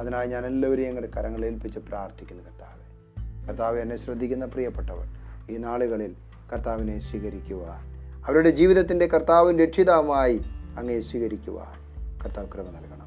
[0.00, 3.48] അതിനായി ഞാൻ എല്ലാവരെയും ഞങ്ങളുടെ കരങ്ങളിൽ ഏൽപ്പിച്ച് പ്രാർത്ഥിക്കുന്നു കർത്താവ്.
[3.48, 5.06] കർത്താവ് എന്നെ ശ്രദ്ധിക്കുന്ന പ്രിയപ്പെട്ടവർ
[5.50, 6.14] ഈ നാളുകളിൽ
[6.52, 7.94] കർത്താവിനെ സ്വീകരിക്കുവാൻ
[8.26, 10.40] അവരുടെ ജീവിതത്തിന്റെ കർത്താവും രക്ഷിതാവുമായി
[10.78, 11.84] അങ്ങയെ സ്വീകരിക്കുവാൻ
[12.24, 13.04] കർത്താവ് കൃപ നൽകണം.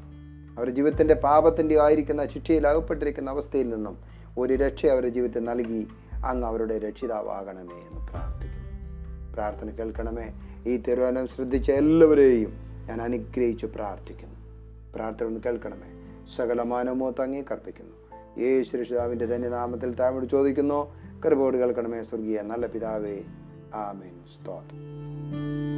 [0.58, 3.98] അവരുടെ ജീവിതത്തിന്റെ പാപത്തിന്റെ ആയിരിക്കുന്ന ശിക്ഷയിൽ അകപ്പെട്ടിരിക്കുന്ന അവസ്ഥയിൽ നിന്നും
[4.38, 5.88] ഒരു രക്ഷ അവരുടെ ജീവിതത്തിൽ നൽകി
[6.26, 8.68] അങ്ങ് അവരുടെ രക്ഷിതാവാകണമേ എന്ന് പ്രാർത്ഥിക്കുന്നു.
[9.32, 10.32] പ്രാർത്ഥന കേൾക്കണമേ.
[10.66, 12.52] ഈ തിരുവനം ശ്രദ്ധിച്ച എല്ലാവരെയും
[12.88, 14.34] ഞാൻ അനുഗ്രഹിച്ച് പ്രാർത്ഥിക്കുന്നു.
[14.94, 15.88] പ്രാർത്ഥന ഒന്ന് കേൾക്കണമേ.
[16.36, 17.94] സകലമാനമോ തങ്ങി കർപ്പിക്കുന്നു.
[18.38, 20.94] യേശു രക്ഷിതാവിന്റെ ധന്യനാമത്തിൽ താമോട് ചോദിക്കുന്നു.
[21.24, 23.20] കൃപോട് കേൾക്കണമേ സ്വർഗീയ നല്ല പിതാവേ.
[23.74, 24.42] ആമേൻ.
[24.42, 25.77] സ്തോത്രം.